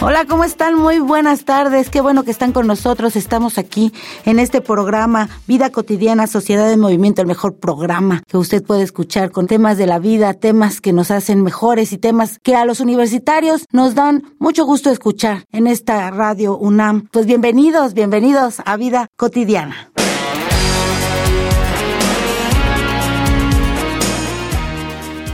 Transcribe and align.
Hola, 0.00 0.26
¿cómo 0.26 0.44
están? 0.44 0.76
Muy 0.76 1.00
buenas 1.00 1.44
tardes. 1.44 1.90
Qué 1.90 2.00
bueno 2.00 2.22
que 2.22 2.30
están 2.30 2.52
con 2.52 2.68
nosotros. 2.68 3.16
Estamos 3.16 3.58
aquí 3.58 3.92
en 4.24 4.38
este 4.38 4.60
programa 4.60 5.28
Vida 5.48 5.70
Cotidiana, 5.70 6.28
Sociedad 6.28 6.72
en 6.72 6.78
Movimiento, 6.78 7.20
el 7.20 7.26
mejor 7.26 7.56
programa 7.56 8.22
que 8.28 8.36
usted 8.36 8.62
puede 8.62 8.84
escuchar 8.84 9.32
con 9.32 9.48
temas 9.48 9.76
de 9.76 9.86
la 9.86 9.98
vida, 9.98 10.34
temas 10.34 10.80
que 10.80 10.92
nos 10.92 11.10
hacen 11.10 11.42
mejores 11.42 11.92
y 11.92 11.98
temas 11.98 12.38
que 12.38 12.54
a 12.54 12.64
los 12.64 12.78
universitarios 12.78 13.66
nos 13.72 13.96
dan 13.96 14.22
mucho 14.38 14.64
gusto 14.64 14.90
escuchar 14.90 15.46
en 15.50 15.66
esta 15.66 16.08
radio 16.12 16.56
UNAM. 16.56 17.08
Pues 17.10 17.26
bienvenidos, 17.26 17.92
bienvenidos 17.92 18.62
a 18.64 18.76
Vida 18.76 19.08
Cotidiana. 19.16 19.90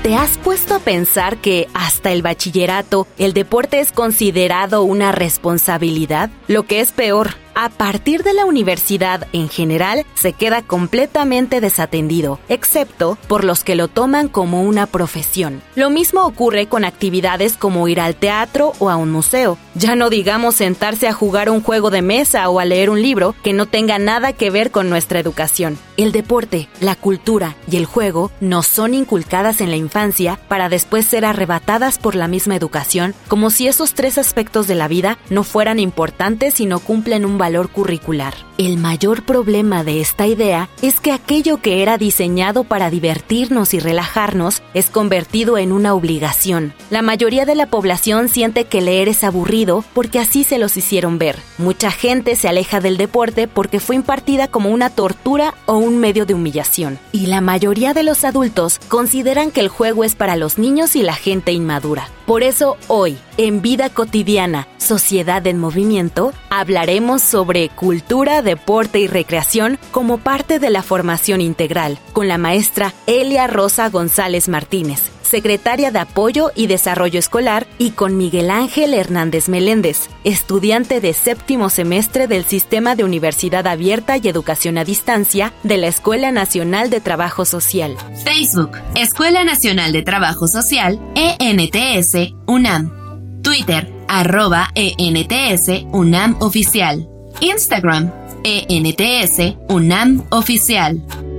¿Te 0.04 0.16
has 0.16 0.36
puesto 0.36 0.74
a 0.74 0.80
pensar 0.80 1.38
que 1.38 1.66
hasta 1.72 2.12
el 2.12 2.20
bachillerato 2.20 3.06
el 3.16 3.32
deporte 3.32 3.80
es 3.80 3.90
considerado 3.90 4.82
una 4.82 5.12
responsabilidad? 5.12 6.28
Lo 6.46 6.64
que 6.64 6.80
es 6.80 6.92
peor, 6.92 7.30
a 7.54 7.68
partir 7.68 8.22
de 8.22 8.34
la 8.34 8.44
universidad 8.44 9.26
en 9.32 9.48
general 9.48 10.04
se 10.14 10.32
queda 10.32 10.62
completamente 10.62 11.60
desatendido, 11.60 12.38
excepto 12.48 13.18
por 13.28 13.44
los 13.44 13.64
que 13.64 13.74
lo 13.74 13.88
toman 13.88 14.28
como 14.28 14.62
una 14.62 14.86
profesión. 14.86 15.62
Lo 15.74 15.90
mismo 15.90 16.24
ocurre 16.24 16.66
con 16.66 16.84
actividades 16.84 17.56
como 17.56 17.88
ir 17.88 18.00
al 18.00 18.16
teatro 18.16 18.72
o 18.78 18.90
a 18.90 18.96
un 18.96 19.10
museo. 19.10 19.58
Ya 19.74 19.96
no 19.96 20.10
digamos 20.10 20.56
sentarse 20.56 21.08
a 21.08 21.12
jugar 21.12 21.50
un 21.50 21.62
juego 21.62 21.90
de 21.90 22.02
mesa 22.02 22.48
o 22.48 22.60
a 22.60 22.64
leer 22.64 22.90
un 22.90 23.02
libro 23.02 23.34
que 23.42 23.52
no 23.52 23.66
tenga 23.66 23.98
nada 23.98 24.32
que 24.32 24.50
ver 24.50 24.70
con 24.70 24.90
nuestra 24.90 25.18
educación. 25.18 25.78
El 25.96 26.12
deporte, 26.12 26.68
la 26.80 26.96
cultura 26.96 27.56
y 27.70 27.76
el 27.76 27.86
juego 27.86 28.30
nos 28.40 28.66
son 28.66 28.94
inculcadas 28.94 29.60
en 29.60 29.70
la 29.70 29.76
infancia 29.76 30.38
para 30.48 30.68
después 30.68 31.06
ser 31.06 31.24
arrebatadas 31.24 31.98
por 31.98 32.14
la 32.14 32.28
misma 32.28 32.56
educación, 32.56 33.14
como 33.28 33.50
si 33.50 33.68
esos 33.68 33.94
tres 33.94 34.18
aspectos 34.18 34.66
de 34.66 34.74
la 34.74 34.88
vida 34.88 35.18
no 35.30 35.44
fueran 35.44 35.78
importantes 35.78 36.60
y 36.60 36.66
no 36.66 36.80
cumplen 36.80 37.24
un 37.24 37.38
valor 37.44 37.68
curricular. 37.68 38.34
El 38.56 38.78
mayor 38.78 39.22
problema 39.24 39.84
de 39.84 40.00
esta 40.00 40.26
idea 40.26 40.70
es 40.80 40.98
que 40.98 41.12
aquello 41.12 41.58
que 41.60 41.82
era 41.82 41.98
diseñado 41.98 42.64
para 42.64 42.88
divertirnos 42.88 43.74
y 43.74 43.80
relajarnos 43.80 44.62
es 44.72 44.88
convertido 44.88 45.58
en 45.58 45.70
una 45.70 45.92
obligación. 45.92 46.72
La 46.88 47.02
mayoría 47.02 47.44
de 47.44 47.54
la 47.54 47.66
población 47.66 48.30
siente 48.30 48.64
que 48.64 48.80
leer 48.80 49.08
es 49.08 49.24
aburrido 49.24 49.84
porque 49.92 50.20
así 50.20 50.42
se 50.42 50.56
los 50.56 50.78
hicieron 50.78 51.18
ver. 51.18 51.36
Mucha 51.58 51.90
gente 51.90 52.34
se 52.34 52.48
aleja 52.48 52.80
del 52.80 52.96
deporte 52.96 53.46
porque 53.46 53.78
fue 53.78 53.96
impartida 53.96 54.48
como 54.48 54.70
una 54.70 54.88
tortura 54.88 55.52
o 55.66 55.76
un 55.76 55.98
medio 55.98 56.24
de 56.24 56.32
humillación. 56.32 56.98
Y 57.12 57.26
la 57.26 57.42
mayoría 57.42 57.92
de 57.92 58.04
los 58.04 58.24
adultos 58.24 58.78
consideran 58.88 59.50
que 59.50 59.60
el 59.60 59.68
juego 59.68 60.04
es 60.04 60.14
para 60.14 60.36
los 60.36 60.56
niños 60.56 60.96
y 60.96 61.02
la 61.02 61.14
gente 61.14 61.52
inmadura. 61.52 62.08
Por 62.24 62.42
eso 62.42 62.78
hoy, 62.88 63.18
en 63.36 63.60
Vida 63.60 63.90
Cotidiana, 63.90 64.66
Sociedad 64.78 65.46
en 65.46 65.58
Movimiento, 65.58 66.32
hablaremos 66.60 67.22
sobre 67.22 67.68
cultura, 67.68 68.42
deporte 68.42 69.00
y 69.00 69.06
recreación 69.06 69.78
como 69.90 70.18
parte 70.18 70.58
de 70.58 70.70
la 70.70 70.82
formación 70.82 71.40
integral, 71.40 71.98
con 72.12 72.28
la 72.28 72.38
maestra 72.38 72.94
Elia 73.06 73.46
Rosa 73.46 73.88
González 73.90 74.48
Martínez, 74.48 75.10
secretaria 75.22 75.90
de 75.90 75.98
Apoyo 75.98 76.52
y 76.54 76.66
Desarrollo 76.66 77.18
Escolar, 77.18 77.66
y 77.78 77.90
con 77.90 78.16
Miguel 78.16 78.50
Ángel 78.50 78.94
Hernández 78.94 79.48
Meléndez, 79.48 80.08
estudiante 80.22 81.00
de 81.00 81.12
séptimo 81.12 81.70
semestre 81.70 82.28
del 82.28 82.44
Sistema 82.44 82.94
de 82.94 83.04
Universidad 83.04 83.66
Abierta 83.66 84.16
y 84.16 84.28
Educación 84.28 84.78
a 84.78 84.84
Distancia 84.84 85.52
de 85.62 85.78
la 85.78 85.88
Escuela 85.88 86.30
Nacional 86.30 86.88
de 86.90 87.00
Trabajo 87.00 87.44
Social. 87.44 87.96
Facebook, 88.24 88.78
Escuela 88.94 89.44
Nacional 89.44 89.92
de 89.92 90.02
Trabajo 90.02 90.46
Social, 90.46 91.00
ENTS, 91.14 92.34
UNAM. 92.46 93.03
Twitter, 93.44 93.86
arroba 94.08 94.70
ENTS, 94.74 95.84
UNAM 95.92 96.36
Oficial. 96.40 97.06
Instagram, 97.40 98.10
ENTS, 98.42 99.56
UNAM 99.68 100.24
Oficial. 100.30 101.33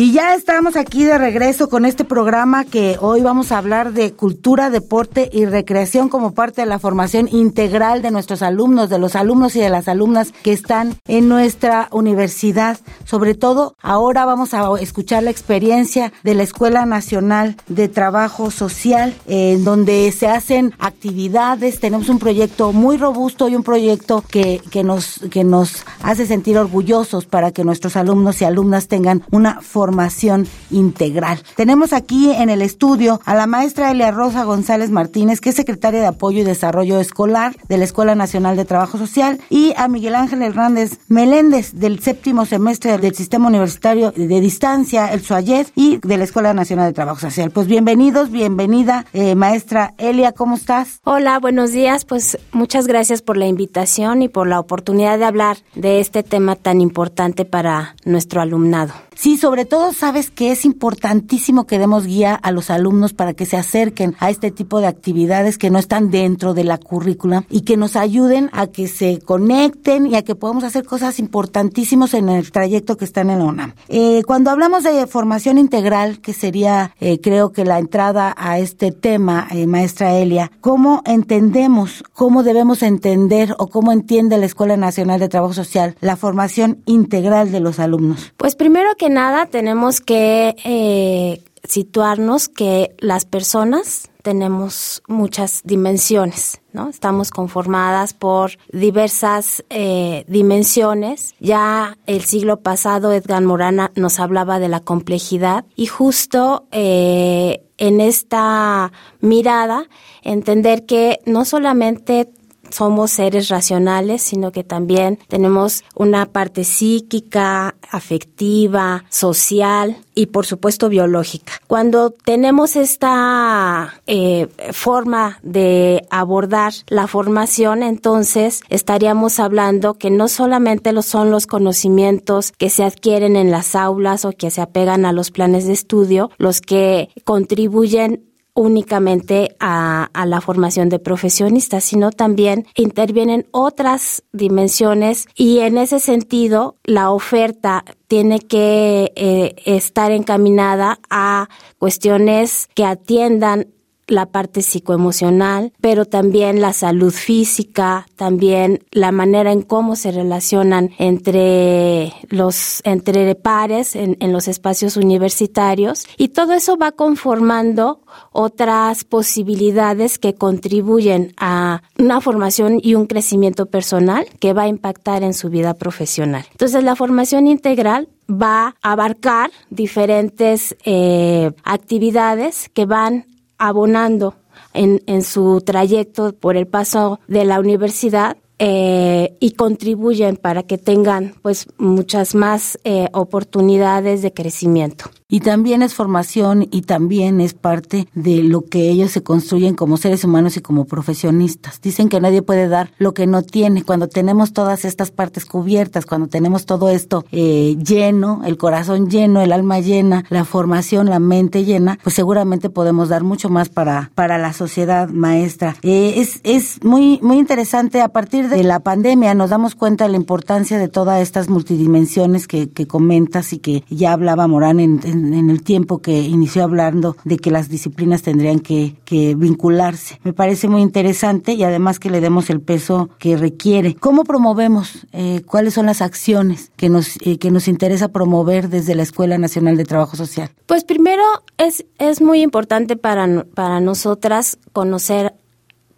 Y 0.00 0.12
ya 0.12 0.34
estamos 0.34 0.76
aquí 0.76 1.04
de 1.04 1.18
regreso 1.18 1.68
con 1.68 1.84
este 1.84 2.06
programa 2.06 2.64
que 2.64 2.96
hoy 3.02 3.20
vamos 3.20 3.52
a 3.52 3.58
hablar 3.58 3.92
de 3.92 4.14
cultura, 4.14 4.70
deporte 4.70 5.28
y 5.30 5.44
recreación 5.44 6.08
como 6.08 6.32
parte 6.32 6.62
de 6.62 6.66
la 6.66 6.78
formación 6.78 7.28
integral 7.30 8.00
de 8.00 8.10
nuestros 8.10 8.40
alumnos, 8.40 8.88
de 8.88 8.98
los 8.98 9.14
alumnos 9.14 9.56
y 9.56 9.60
de 9.60 9.68
las 9.68 9.88
alumnas 9.88 10.32
que 10.42 10.54
están 10.54 10.94
en 11.06 11.28
nuestra 11.28 11.88
universidad. 11.92 12.78
Sobre 13.04 13.34
todo, 13.34 13.74
ahora 13.82 14.24
vamos 14.24 14.54
a 14.54 14.70
escuchar 14.80 15.22
la 15.22 15.30
experiencia 15.32 16.14
de 16.22 16.34
la 16.34 16.44
Escuela 16.44 16.86
Nacional 16.86 17.58
de 17.68 17.88
Trabajo 17.88 18.50
Social, 18.50 19.14
en 19.26 19.64
donde 19.64 20.10
se 20.12 20.28
hacen 20.28 20.72
actividades. 20.78 21.78
Tenemos 21.78 22.08
un 22.08 22.18
proyecto 22.18 22.72
muy 22.72 22.96
robusto 22.96 23.50
y 23.50 23.54
un 23.54 23.64
proyecto 23.64 24.24
que, 24.26 24.62
que, 24.70 24.82
nos, 24.82 25.20
que 25.30 25.44
nos 25.44 25.84
hace 26.02 26.24
sentir 26.24 26.56
orgullosos 26.56 27.26
para 27.26 27.52
que 27.52 27.64
nuestros 27.64 27.96
alumnos 27.96 28.40
y 28.40 28.46
alumnas 28.46 28.88
tengan 28.88 29.24
una 29.30 29.60
formación 29.60 29.89
formación 29.90 30.46
integral. 30.70 31.42
Tenemos 31.56 31.92
aquí 31.92 32.30
en 32.30 32.48
el 32.48 32.62
estudio 32.62 33.20
a 33.24 33.34
la 33.34 33.48
maestra 33.48 33.90
Elia 33.90 34.12
Rosa 34.12 34.44
González 34.44 34.92
Martínez, 34.92 35.40
que 35.40 35.50
es 35.50 35.56
secretaria 35.56 36.00
de 36.00 36.06
Apoyo 36.06 36.38
y 36.38 36.44
Desarrollo 36.44 37.00
Escolar 37.00 37.56
de 37.68 37.76
la 37.76 37.82
Escuela 37.82 38.14
Nacional 38.14 38.56
de 38.56 38.64
Trabajo 38.64 38.98
Social, 38.98 39.40
y 39.50 39.72
a 39.76 39.88
Miguel 39.88 40.14
Ángel 40.14 40.42
Hernández 40.42 41.00
Meléndez 41.08 41.72
del 41.74 41.98
séptimo 41.98 42.46
semestre 42.46 42.98
del 42.98 43.16
Sistema 43.16 43.48
Universitario 43.48 44.12
de 44.12 44.40
Distancia, 44.40 45.12
el 45.12 45.22
SUAYED, 45.22 45.66
y 45.74 45.98
de 45.98 46.16
la 46.16 46.22
Escuela 46.22 46.54
Nacional 46.54 46.86
de 46.86 46.92
Trabajo 46.92 47.18
Social. 47.18 47.50
Pues 47.50 47.66
bienvenidos, 47.66 48.30
bienvenida, 48.30 49.06
eh, 49.12 49.34
maestra 49.34 49.94
Elia, 49.98 50.30
¿cómo 50.30 50.54
estás? 50.54 51.00
Hola, 51.02 51.40
buenos 51.40 51.72
días. 51.72 52.04
Pues 52.04 52.38
muchas 52.52 52.86
gracias 52.86 53.22
por 53.22 53.36
la 53.36 53.48
invitación 53.48 54.22
y 54.22 54.28
por 54.28 54.46
la 54.46 54.60
oportunidad 54.60 55.18
de 55.18 55.24
hablar 55.24 55.56
de 55.74 55.98
este 55.98 56.22
tema 56.22 56.54
tan 56.54 56.80
importante 56.80 57.44
para 57.44 57.96
nuestro 58.04 58.40
alumnado. 58.40 58.92
Sí, 59.20 59.36
sobre 59.36 59.66
todo 59.66 59.79
sabes 59.92 60.30
que 60.30 60.52
es 60.52 60.64
importantísimo 60.64 61.66
que 61.66 61.78
demos 61.78 62.06
guía 62.06 62.34
a 62.34 62.52
los 62.52 62.70
alumnos 62.70 63.12
para 63.12 63.34
que 63.34 63.46
se 63.46 63.56
acerquen 63.56 64.14
a 64.18 64.30
este 64.30 64.50
tipo 64.50 64.80
de 64.80 64.86
actividades 64.86 65.58
que 65.58 65.70
no 65.70 65.78
están 65.78 66.10
dentro 66.10 66.54
de 66.54 66.64
la 66.64 66.78
currícula 66.78 67.44
y 67.50 67.62
que 67.62 67.76
nos 67.76 67.96
ayuden 67.96 68.50
a 68.52 68.66
que 68.66 68.86
se 68.86 69.20
conecten 69.20 70.06
y 70.06 70.16
a 70.16 70.22
que 70.22 70.34
podamos 70.34 70.64
hacer 70.64 70.84
cosas 70.84 71.18
importantísimas 71.18 72.14
en 72.14 72.28
el 72.28 72.52
trayecto 72.52 72.96
que 72.96 73.04
está 73.04 73.22
en 73.22 73.30
el 73.30 73.40
ONAM. 73.40 73.74
Eh, 73.88 74.22
cuando 74.26 74.50
hablamos 74.50 74.84
de 74.84 75.06
formación 75.06 75.58
integral, 75.58 76.20
que 76.20 76.32
sería 76.32 76.94
eh, 77.00 77.20
creo 77.20 77.52
que 77.52 77.64
la 77.64 77.78
entrada 77.78 78.34
a 78.36 78.58
este 78.58 78.92
tema, 78.92 79.48
eh, 79.50 79.66
maestra 79.66 80.14
Elia, 80.14 80.50
¿cómo 80.60 81.02
entendemos, 81.06 82.04
cómo 82.12 82.42
debemos 82.42 82.82
entender 82.82 83.54
o 83.58 83.68
cómo 83.68 83.92
entiende 83.92 84.38
la 84.38 84.46
Escuela 84.46 84.76
Nacional 84.76 85.20
de 85.20 85.28
Trabajo 85.28 85.54
Social 85.54 85.96
la 86.00 86.16
formación 86.16 86.82
integral 86.86 87.52
de 87.52 87.60
los 87.60 87.78
alumnos? 87.78 88.32
Pues 88.36 88.56
primero 88.56 88.90
que 88.96 89.08
nada 89.08 89.46
tenemos 89.46 89.69
que 90.00 90.56
eh, 90.64 91.42
situarnos 91.64 92.48
que 92.48 92.94
las 92.98 93.24
personas 93.24 94.10
tenemos 94.22 95.02
muchas 95.08 95.62
dimensiones, 95.64 96.60
¿no? 96.72 96.88
Estamos 96.88 97.30
conformadas 97.30 98.12
por 98.12 98.58
diversas 98.72 99.64
eh, 99.70 100.24
dimensiones. 100.28 101.34
Ya 101.40 101.96
el 102.06 102.22
siglo 102.24 102.60
pasado 102.60 103.12
Edgar 103.12 103.42
Morana 103.42 103.92
nos 103.94 104.20
hablaba 104.20 104.58
de 104.58 104.68
la 104.68 104.80
complejidad 104.80 105.64
y 105.74 105.86
justo 105.86 106.66
eh, 106.70 107.62
en 107.78 108.00
esta 108.00 108.92
mirada 109.20 109.88
entender 110.22 110.84
que 110.84 111.20
no 111.24 111.44
solamente 111.44 112.28
somos 112.70 113.10
seres 113.10 113.48
racionales, 113.48 114.22
sino 114.22 114.52
que 114.52 114.64
también 114.64 115.18
tenemos 115.28 115.84
una 115.94 116.26
parte 116.26 116.64
psíquica, 116.64 117.74
afectiva, 117.90 119.04
social 119.08 119.96
y 120.14 120.26
por 120.26 120.46
supuesto 120.46 120.88
biológica. 120.88 121.54
Cuando 121.66 122.10
tenemos 122.10 122.76
esta 122.76 124.00
eh, 124.06 124.48
forma 124.72 125.38
de 125.42 126.06
abordar 126.10 126.72
la 126.88 127.06
formación, 127.06 127.82
entonces 127.82 128.62
estaríamos 128.68 129.40
hablando 129.40 129.94
que 129.94 130.10
no 130.10 130.28
solamente 130.28 130.90
son 131.02 131.30
los 131.30 131.46
conocimientos 131.46 132.52
que 132.52 132.70
se 132.70 132.84
adquieren 132.84 133.36
en 133.36 133.50
las 133.50 133.74
aulas 133.74 134.24
o 134.24 134.32
que 134.32 134.50
se 134.50 134.60
apegan 134.60 135.06
a 135.06 135.12
los 135.12 135.30
planes 135.30 135.66
de 135.66 135.72
estudio 135.72 136.30
los 136.38 136.60
que 136.60 137.10
contribuyen 137.24 138.29
únicamente 138.54 139.56
a, 139.60 140.10
la 140.26 140.40
formación 140.40 140.88
de 140.88 140.98
profesionistas, 140.98 141.84
sino 141.84 142.10
también 142.10 142.66
intervienen 142.76 143.46
otras 143.50 144.22
dimensiones 144.32 145.26
y 145.34 145.60
en 145.60 145.78
ese 145.78 146.00
sentido 146.00 146.76
la 146.84 147.10
oferta 147.10 147.84
tiene 148.06 148.40
que 148.40 149.12
eh, 149.16 149.54
estar 149.64 150.12
encaminada 150.12 150.98
a 151.10 151.48
cuestiones 151.78 152.68
que 152.74 152.84
atiendan 152.84 153.68
la 154.10 154.26
parte 154.26 154.62
psicoemocional, 154.62 155.72
pero 155.80 156.04
también 156.04 156.60
la 156.60 156.72
salud 156.72 157.12
física, 157.12 158.06
también 158.16 158.84
la 158.90 159.12
manera 159.12 159.52
en 159.52 159.62
cómo 159.62 159.96
se 159.96 160.10
relacionan 160.10 160.90
entre 160.98 162.12
los 162.28 162.80
entre 162.84 163.34
pares 163.34 163.96
en, 163.96 164.16
los 164.32 164.48
espacios 164.48 164.96
universitarios 164.96 166.06
y 166.16 166.28
todo 166.28 166.52
eso 166.52 166.76
va 166.76 166.92
conformando 166.92 168.00
otras 168.32 169.04
posibilidades 169.04 170.18
que 170.18 170.34
contribuyen 170.34 171.32
a 171.36 171.82
una 171.98 172.20
formación 172.20 172.80
y 172.82 172.94
un 172.94 173.06
crecimiento 173.06 173.66
personal 173.66 174.26
que 174.38 174.52
va 174.52 174.62
a 174.62 174.68
impactar 174.68 175.22
en 175.22 175.34
su 175.34 175.48
vida 175.48 175.74
profesional. 175.74 176.44
Entonces 176.52 176.82
la 176.84 176.96
formación 176.96 177.46
integral 177.46 178.08
va 178.30 178.76
a 178.82 178.92
abarcar 178.92 179.50
diferentes 179.70 180.76
eh, 180.84 181.50
actividades 181.64 182.68
que 182.68 182.86
van 182.86 183.26
abonando 183.60 184.34
en, 184.74 185.02
en 185.06 185.22
su 185.22 185.60
trayecto 185.60 186.32
por 186.32 186.56
el 186.56 186.66
paso 186.66 187.20
de 187.28 187.44
la 187.44 187.60
universidad 187.60 188.36
eh, 188.62 189.36
y 189.40 189.52
contribuyen 189.52 190.36
para 190.36 190.62
que 190.64 190.76
tengan 190.76 191.34
pues 191.40 191.66
muchas 191.78 192.34
más 192.34 192.78
eh, 192.84 193.08
oportunidades 193.12 194.20
de 194.20 194.34
crecimiento. 194.34 195.06
Y 195.30 195.40
también 195.40 195.82
es 195.82 195.94
formación 195.94 196.66
y 196.72 196.82
también 196.82 197.40
es 197.40 197.54
parte 197.54 198.08
de 198.14 198.42
lo 198.42 198.62
que 198.62 198.90
ellos 198.90 199.12
se 199.12 199.22
construyen 199.22 199.76
como 199.76 199.96
seres 199.96 200.24
humanos 200.24 200.56
y 200.56 200.60
como 200.60 200.86
profesionistas. 200.86 201.80
Dicen 201.80 202.08
que 202.08 202.20
nadie 202.20 202.42
puede 202.42 202.68
dar 202.68 202.90
lo 202.98 203.14
que 203.14 203.28
no 203.28 203.42
tiene. 203.42 203.84
Cuando 203.84 204.08
tenemos 204.08 204.52
todas 204.52 204.84
estas 204.84 205.12
partes 205.12 205.46
cubiertas, 205.46 206.04
cuando 206.04 206.26
tenemos 206.26 206.66
todo 206.66 206.90
esto 206.90 207.24
eh, 207.30 207.76
lleno, 207.82 208.42
el 208.44 208.58
corazón 208.58 209.08
lleno, 209.08 209.40
el 209.40 209.52
alma 209.52 209.78
llena, 209.78 210.24
la 210.30 210.44
formación, 210.44 211.08
la 211.08 211.20
mente 211.20 211.64
llena, 211.64 211.98
pues 212.02 212.16
seguramente 212.16 212.68
podemos 212.68 213.08
dar 213.08 213.22
mucho 213.22 213.48
más 213.48 213.68
para, 213.68 214.10
para 214.16 214.36
la 214.36 214.52
sociedad 214.52 215.08
maestra. 215.10 215.76
Eh, 215.82 216.14
es, 216.16 216.40
es 216.42 216.84
muy, 216.84 217.20
muy 217.22 217.38
interesante. 217.38 218.00
A 218.00 218.08
partir 218.08 218.49
de 218.50 218.64
la 218.64 218.80
pandemia 218.80 219.34
nos 219.34 219.50
damos 219.50 219.74
cuenta 219.74 220.04
de 220.04 220.10
la 220.10 220.16
importancia 220.16 220.78
de 220.78 220.88
todas 220.88 221.22
estas 221.22 221.48
multidimensiones 221.48 222.46
que, 222.46 222.70
que 222.70 222.86
comentas 222.86 223.52
y 223.52 223.58
que 223.58 223.84
ya 223.88 224.12
hablaba 224.12 224.46
Morán 224.46 224.80
en 224.80 224.90
en, 225.04 225.50
el 225.50 225.62
tiempo 225.62 225.98
que 225.98 226.20
inició 226.20 226.64
hablando 226.64 227.16
de 227.24 227.36
que 227.38 227.50
las 227.50 227.68
disciplinas 227.68 228.22
tendrían 228.22 228.60
que, 228.60 228.94
vincularse. 229.10 230.20
Me 230.22 230.32
parece 230.32 230.68
muy 230.68 230.82
interesante 230.82 231.52
y 231.52 231.64
además 231.64 231.98
que 231.98 232.10
le 232.10 232.20
demos 232.20 232.48
el 232.48 232.60
peso 232.60 233.10
que 233.18 233.36
requiere. 233.36 233.96
¿Cómo 233.96 234.22
promovemos? 234.22 235.06
Eh, 235.12 235.42
¿Cuáles 235.44 235.74
son 235.74 235.86
las 235.86 236.00
acciones 236.00 236.70
que 236.76 236.88
nos, 236.88 237.16
eh, 237.22 237.38
que 237.38 237.50
nos 237.50 237.66
interesa 237.66 238.08
promover 238.08 238.68
desde 238.68 238.94
la 238.94 239.02
Escuela 239.02 239.36
Nacional 239.36 239.76
de 239.76 239.84
Trabajo 239.84 240.16
Social? 240.16 240.50
Pues 240.66 240.84
primero 240.84 241.22
es, 241.58 241.84
es 241.98 242.22
muy 242.22 242.40
importante 242.42 242.96
para, 242.96 243.44
para 243.54 243.80
nosotras 243.80 244.58
conocer 244.72 245.34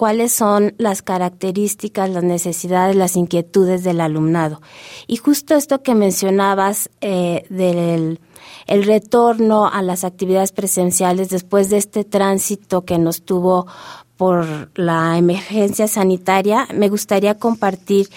cuáles 0.03 0.33
son 0.33 0.75
las 0.79 1.01
características, 1.01 2.11
las 2.11 2.25
necesidades, 2.25 2.97
las 2.97 3.15
inquietudes 3.15 3.85
del 3.85 4.01
alumnado. 4.01 4.61
Y 5.07 5.19
justo 5.19 5.55
esto 5.55 5.85
que 5.85 5.95
mencionabas 5.95 6.91
eh, 7.01 7.45
del 7.51 8.19
el 8.67 8.83
retorno 8.83 9.69
a 9.69 9.81
las 9.81 10.03
actividades 10.03 10.51
presenciales 10.51 11.29
después 11.29 11.71
de 11.71 11.77
este 11.77 12.03
tránsito 12.03 12.85
que 12.85 12.99
nos 12.99 13.23
tuvo 13.23 13.69
por 14.17 14.73
la 14.75 15.17
emergencia 15.19 15.87
sanitaria, 15.87 16.67
me 16.75 16.89
gustaría 16.89 17.39
compartir 17.39 18.09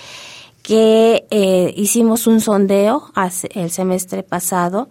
que 0.64 1.28
eh, 1.30 1.72
hicimos 1.78 2.26
un 2.26 2.42
sondeo 2.42 3.12
el 3.54 3.70
semestre 3.70 4.24
pasado. 4.24 4.90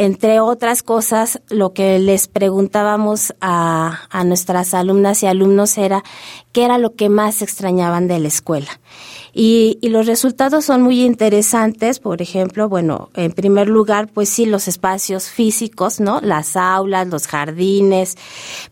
Entre 0.00 0.38
otras 0.38 0.84
cosas, 0.84 1.42
lo 1.48 1.72
que 1.72 1.98
les 1.98 2.28
preguntábamos 2.28 3.34
a, 3.40 4.02
a 4.10 4.22
nuestras 4.22 4.72
alumnas 4.72 5.24
y 5.24 5.26
alumnos 5.26 5.76
era 5.76 6.04
qué 6.52 6.64
era 6.64 6.78
lo 6.78 6.94
que 6.94 7.08
más 7.08 7.42
extrañaban 7.42 8.06
de 8.06 8.20
la 8.20 8.28
escuela. 8.28 8.80
Y, 9.32 9.76
y, 9.80 9.88
los 9.88 10.06
resultados 10.06 10.64
son 10.64 10.82
muy 10.82 11.02
interesantes, 11.02 11.98
por 11.98 12.22
ejemplo, 12.22 12.68
bueno, 12.68 13.10
en 13.14 13.32
primer 13.32 13.68
lugar, 13.68 14.08
pues 14.08 14.28
sí, 14.28 14.46
los 14.46 14.68
espacios 14.68 15.28
físicos, 15.28 16.00
¿no? 16.00 16.20
Las 16.20 16.56
aulas, 16.56 17.08
los 17.08 17.26
jardines, 17.26 18.16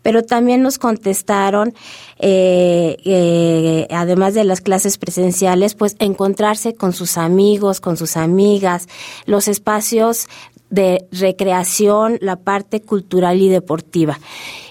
pero 0.03 0.23
también 0.23 0.63
nos 0.63 0.79
contestaron, 0.79 1.75
eh, 2.19 2.97
eh, 3.05 3.87
además 3.91 4.35
de 4.35 4.45
las 4.45 4.61
clases 4.61 4.97
presenciales, 4.97 5.75
pues 5.75 5.97
encontrarse 5.99 6.75
con 6.75 6.93
sus 6.93 7.19
amigos, 7.19 7.81
con 7.81 7.97
sus 7.97 8.17
amigas, 8.17 8.89
los 9.27 9.49
espacios 9.49 10.29
de 10.71 11.07
recreación, 11.13 12.19
la 12.21 12.37
parte 12.37 12.81
cultural 12.81 13.41
y 13.41 13.49
deportiva. 13.49 14.19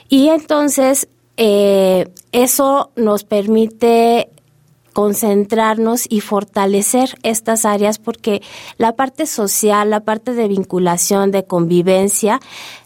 Y 0.10 0.30
entonces, 0.30 1.08
eh, 1.38 2.08
eso 2.32 2.92
nos 2.96 3.24
permite 3.24 4.30
concentrarnos 4.96 6.06
y 6.08 6.22
fortalecer 6.22 7.18
estas 7.22 7.66
áreas 7.66 8.00
porque 8.00 8.42
la 8.78 8.96
parte 8.96 9.26
social, 9.26 9.90
la 9.90 10.00
parte 10.00 10.34
de 10.34 10.48
vinculación, 10.48 11.32
de 11.32 11.44
convivencia, 11.44 12.40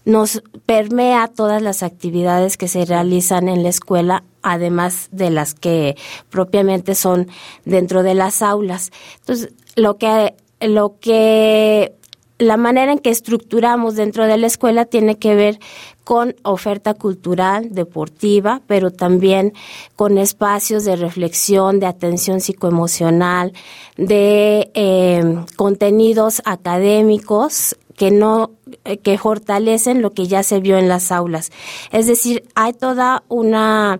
nos 0.06 0.42
permea 0.66 1.28
todas 1.28 1.62
las 1.62 1.84
actividades 1.84 2.58
que 2.58 2.68
se 2.68 2.84
realizan 2.86 3.48
en 3.48 3.62
la 3.62 3.70
escuela, 3.70 4.24
además 4.42 5.10
de 5.12 5.30
las 5.30 5.54
que 5.54 5.98
propiamente 6.32 6.96
son 6.96 7.28
dentro 7.64 8.02
de 8.02 8.16
las 8.16 8.42
aulas. 8.42 8.90
Entonces, 9.20 9.54
lo 9.76 9.98
que, 9.98 10.34
lo 10.62 10.96
que 11.00 11.94
la 12.40 12.58
manera 12.58 12.94
en 12.94 13.00
que 13.00 13.10
estructuramos 13.10 13.96
dentro 13.96 14.26
de 14.26 14.38
la 14.38 14.48
escuela 14.48 14.86
tiene 14.86 15.18
que 15.18 15.36
ver 15.36 15.60
con 16.06 16.36
oferta 16.42 16.96
cultural, 16.96 17.68
deportiva, 17.72 18.62
pero 18.66 18.92
también 18.92 19.54
con 19.96 20.18
espacios 20.18 20.86
de 20.86 20.96
reflexión, 20.96 21.80
de 21.80 21.86
atención 21.86 22.40
psicoemocional, 22.40 23.54
de 23.98 24.72
eh, 24.74 25.46
contenidos 25.56 26.42
académicos 26.46 27.76
que 28.00 28.12
no 28.12 28.51
eh, 28.86 28.98
que 28.98 29.18
fortalecen 29.18 30.01
lo 30.01 30.13
que 30.13 30.25
ya 30.25 30.42
se 30.42 30.62
vio 30.62 30.78
en 30.78 30.88
las 30.88 31.12
aulas. 31.12 31.51
Es 31.92 32.07
decir, 32.07 32.46
hay 32.56 32.72
toda 32.72 33.24
una 33.28 34.00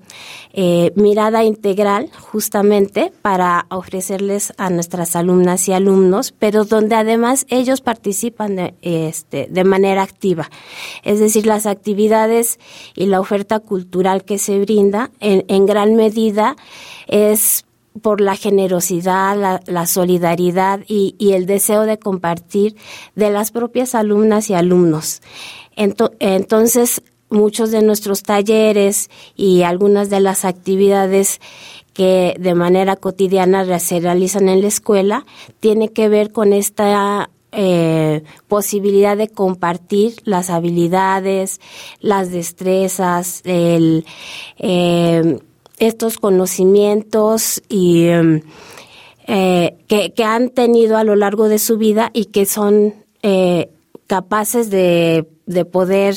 eh, 0.54 0.94
mirada 0.96 1.44
integral 1.44 2.10
justamente 2.18 3.12
para 3.22 3.66
ofrecerles 3.70 4.54
a 4.58 4.70
nuestras 4.70 5.18
alumnas 5.18 5.68
y 5.68 5.74
alumnos, 5.74 6.32
pero 6.32 6.64
donde 6.64 6.96
además 6.96 7.46
ellos 7.50 7.82
participan 7.82 8.56
de, 8.56 8.74
este, 8.82 9.48
de 9.50 9.64
manera 9.66 10.02
activa. 10.02 10.50
Es 11.04 11.20
decir, 11.20 11.46
las 11.46 11.66
actividades 11.66 12.58
y 12.96 13.08
la 13.08 13.20
oferta 13.20 13.60
cultural 13.60 14.24
que 14.24 14.38
se 14.38 14.60
brinda 14.60 15.12
en, 15.20 15.44
en 15.50 15.66
gran 15.66 15.96
medida 15.96 16.56
es 17.08 17.66
por 18.00 18.22
la 18.22 18.36
generosidad, 18.36 19.62
la, 19.66 19.86
solidaridad 19.86 20.82
y, 20.88 21.16
el 21.34 21.46
deseo 21.46 21.84
de 21.84 22.00
compartir 22.00 22.76
de 23.16 23.30
las 23.30 23.52
propias 23.52 23.96
alumnas 23.96 24.50
y 24.50 24.54
alumnos. 24.54 25.22
entonces, 25.76 27.02
muchos 27.30 27.72
de 27.72 27.82
nuestros 27.82 28.24
talleres 28.24 29.10
y 29.36 29.62
algunas 29.62 30.10
de 30.10 30.20
las 30.20 30.46
actividades 30.46 31.40
que 31.94 32.36
de 32.40 32.56
manera 32.56 32.96
cotidiana 32.96 33.80
se 33.80 34.00
realizan 34.00 34.50
en 34.50 34.62
la 34.62 34.68
escuela 34.68 35.26
tiene 35.60 35.90
que 35.90 36.10
ver 36.10 36.32
con 36.32 36.54
esta 36.54 37.30
eh, 37.52 38.24
posibilidad 38.48 39.18
de 39.18 39.28
compartir 39.28 40.16
las 40.24 40.50
habilidades, 40.50 41.60
las 42.00 42.32
destrezas, 42.32 43.42
el, 43.44 44.06
eh, 44.60 45.40
estos 45.80 46.18
conocimientos 46.18 47.62
y 47.70 48.06
em, 48.08 48.42
eh, 49.28 49.78
que, 49.88 50.14
que, 50.14 50.24
han 50.24 50.50
tenido 50.50 50.98
a 50.98 51.04
lo 51.04 51.16
largo 51.16 51.50
de 51.50 51.60
su 51.60 51.78
vida 51.78 52.10
y 52.14 52.26
que 52.26 52.46
son 52.46 52.96
eh, 53.22 53.70
capaces 54.08 54.70
de, 54.70 55.28
de 55.46 55.66
poder 55.66 56.16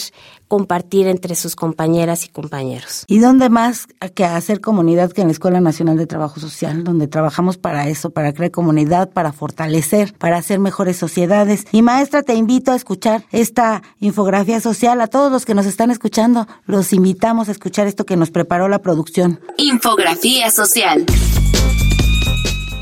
compartir 0.52 1.06
entre 1.06 1.34
sus 1.34 1.56
compañeras 1.56 2.26
y 2.26 2.28
compañeros. 2.28 3.06
¿Y 3.06 3.20
dónde 3.20 3.48
más 3.48 3.86
que 4.14 4.26
hacer 4.26 4.60
comunidad 4.60 5.10
que 5.10 5.22
en 5.22 5.28
la 5.28 5.32
Escuela 5.32 5.62
Nacional 5.62 5.96
de 5.96 6.06
Trabajo 6.06 6.40
Social, 6.40 6.84
donde 6.84 7.08
trabajamos 7.08 7.56
para 7.56 7.88
eso, 7.88 8.10
para 8.10 8.34
crear 8.34 8.50
comunidad, 8.50 9.08
para 9.08 9.32
fortalecer, 9.32 10.12
para 10.18 10.36
hacer 10.36 10.58
mejores 10.58 10.98
sociedades? 10.98 11.64
Y 11.72 11.80
maestra, 11.80 12.22
te 12.22 12.34
invito 12.34 12.70
a 12.70 12.76
escuchar 12.76 13.24
esta 13.30 13.82
infografía 13.98 14.60
social. 14.60 15.00
A 15.00 15.06
todos 15.06 15.32
los 15.32 15.46
que 15.46 15.54
nos 15.54 15.64
están 15.64 15.90
escuchando, 15.90 16.46
los 16.66 16.92
invitamos 16.92 17.48
a 17.48 17.52
escuchar 17.52 17.86
esto 17.86 18.04
que 18.04 18.18
nos 18.18 18.30
preparó 18.30 18.68
la 18.68 18.80
producción. 18.80 19.40
Infografía 19.56 20.50
social. 20.50 21.06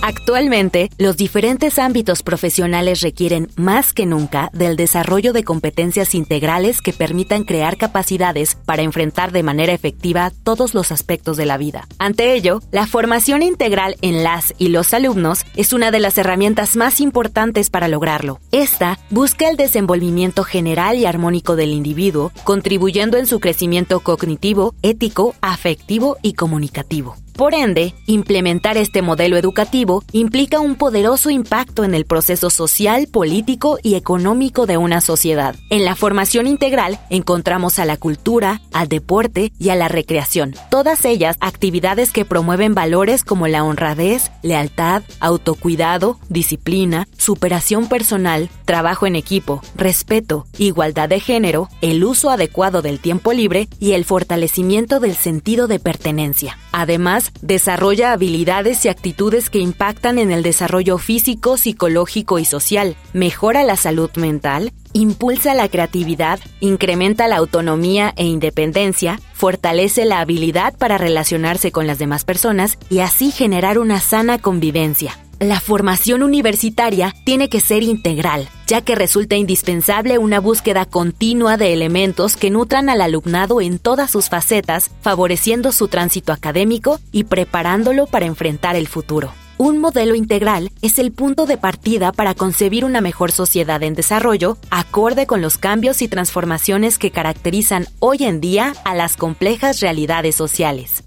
Actualmente, 0.02 0.90
los 0.96 1.18
diferentes 1.18 1.78
ámbitos 1.78 2.22
profesionales 2.22 3.02
requieren 3.02 3.48
más 3.56 3.92
que 3.92 4.06
nunca 4.06 4.50
del 4.54 4.76
desarrollo 4.76 5.34
de 5.34 5.44
competencias 5.44 6.14
integrales 6.14 6.80
que 6.80 6.94
permitan 6.94 7.44
crear 7.44 7.76
capacidades 7.76 8.54
para 8.54 8.82
enfrentar 8.82 9.30
de 9.30 9.42
manera 9.42 9.74
efectiva 9.74 10.32
todos 10.42 10.72
los 10.72 10.90
aspectos 10.90 11.36
de 11.36 11.44
la 11.44 11.58
vida. 11.58 11.86
Ante 11.98 12.34
ello, 12.34 12.60
la 12.70 12.86
formación 12.86 13.42
integral 13.42 13.96
en 14.00 14.24
las 14.24 14.54
y 14.56 14.68
los 14.68 14.94
alumnos 14.94 15.44
es 15.54 15.74
una 15.74 15.90
de 15.90 16.00
las 16.00 16.16
herramientas 16.16 16.76
más 16.76 17.00
importantes 17.00 17.68
para 17.68 17.88
lograrlo. 17.88 18.40
Esta 18.52 18.98
busca 19.10 19.50
el 19.50 19.56
desenvolvimiento 19.56 20.44
general 20.44 20.96
y 20.96 21.04
armónico 21.04 21.56
del 21.56 21.72
individuo, 21.72 22.32
contribuyendo 22.44 23.18
en 23.18 23.26
su 23.26 23.38
crecimiento 23.38 24.00
cognitivo, 24.00 24.74
ético, 24.82 25.34
afectivo 25.42 26.16
y 26.22 26.32
comunicativo. 26.32 27.16
Por 27.36 27.54
ende, 27.54 27.94
implementar 28.06 28.76
este 28.76 29.02
modelo 29.02 29.36
educativo 29.36 30.04
implica 30.12 30.60
un 30.60 30.74
poderoso 30.74 31.30
impacto 31.30 31.84
en 31.84 31.94
el 31.94 32.04
proceso 32.04 32.50
social, 32.50 33.08
político 33.10 33.78
y 33.82 33.94
económico 33.94 34.66
de 34.66 34.76
una 34.76 35.00
sociedad. 35.00 35.54
En 35.70 35.84
la 35.84 35.96
formación 35.96 36.46
integral 36.46 36.98
encontramos 37.10 37.78
a 37.78 37.84
la 37.84 37.96
cultura, 37.96 38.60
al 38.72 38.88
deporte 38.88 39.52
y 39.58 39.70
a 39.70 39.76
la 39.76 39.88
recreación, 39.88 40.54
todas 40.70 41.04
ellas 41.04 41.36
actividades 41.40 42.10
que 42.10 42.24
promueven 42.24 42.74
valores 42.74 43.24
como 43.24 43.48
la 43.48 43.64
honradez, 43.64 44.30
lealtad, 44.42 45.02
autocuidado, 45.20 46.18
disciplina, 46.28 47.08
superación 47.16 47.88
personal, 47.88 48.48
trabajo 48.64 49.06
en 49.06 49.16
equipo, 49.16 49.62
respeto, 49.74 50.46
igualdad 50.58 51.08
de 51.08 51.20
género, 51.20 51.68
el 51.80 52.04
uso 52.04 52.30
adecuado 52.30 52.82
del 52.82 53.00
tiempo 53.00 53.32
libre 53.32 53.68
y 53.78 53.92
el 53.92 54.04
fortalecimiento 54.04 55.00
del 55.00 55.16
sentido 55.16 55.66
de 55.66 55.78
pertenencia. 55.78 56.58
Además, 56.72 57.19
desarrolla 57.42 58.12
habilidades 58.12 58.84
y 58.84 58.88
actitudes 58.88 59.50
que 59.50 59.58
impactan 59.58 60.18
en 60.18 60.30
el 60.30 60.42
desarrollo 60.42 60.98
físico, 60.98 61.56
psicológico 61.56 62.38
y 62.38 62.44
social, 62.44 62.96
mejora 63.12 63.62
la 63.64 63.76
salud 63.76 64.10
mental, 64.16 64.72
impulsa 64.92 65.54
la 65.54 65.68
creatividad, 65.68 66.40
incrementa 66.60 67.28
la 67.28 67.36
autonomía 67.36 68.12
e 68.16 68.24
independencia, 68.24 69.20
fortalece 69.32 70.04
la 70.04 70.20
habilidad 70.20 70.76
para 70.76 70.98
relacionarse 70.98 71.72
con 71.72 71.86
las 71.86 71.98
demás 71.98 72.24
personas 72.24 72.78
y 72.88 73.00
así 73.00 73.30
generar 73.30 73.78
una 73.78 74.00
sana 74.00 74.38
convivencia. 74.38 75.16
La 75.40 75.58
formación 75.58 76.22
universitaria 76.22 77.14
tiene 77.24 77.48
que 77.48 77.60
ser 77.60 77.82
integral, 77.82 78.46
ya 78.66 78.82
que 78.82 78.94
resulta 78.94 79.36
indispensable 79.36 80.18
una 80.18 80.38
búsqueda 80.38 80.84
continua 80.84 81.56
de 81.56 81.72
elementos 81.72 82.36
que 82.36 82.50
nutran 82.50 82.90
al 82.90 83.00
alumnado 83.00 83.62
en 83.62 83.78
todas 83.78 84.10
sus 84.10 84.28
facetas, 84.28 84.90
favoreciendo 85.00 85.72
su 85.72 85.88
tránsito 85.88 86.34
académico 86.34 87.00
y 87.10 87.24
preparándolo 87.24 88.04
para 88.04 88.26
enfrentar 88.26 88.76
el 88.76 88.86
futuro. 88.86 89.32
Un 89.56 89.78
modelo 89.78 90.14
integral 90.14 90.70
es 90.82 90.98
el 90.98 91.10
punto 91.10 91.46
de 91.46 91.56
partida 91.56 92.12
para 92.12 92.34
concebir 92.34 92.84
una 92.84 93.00
mejor 93.00 93.32
sociedad 93.32 93.82
en 93.82 93.94
desarrollo, 93.94 94.58
acorde 94.70 95.26
con 95.26 95.40
los 95.40 95.56
cambios 95.56 96.02
y 96.02 96.08
transformaciones 96.08 96.98
que 96.98 97.12
caracterizan 97.12 97.86
hoy 97.98 98.24
en 98.24 98.42
día 98.42 98.74
a 98.84 98.94
las 98.94 99.16
complejas 99.16 99.80
realidades 99.80 100.36
sociales. 100.36 101.02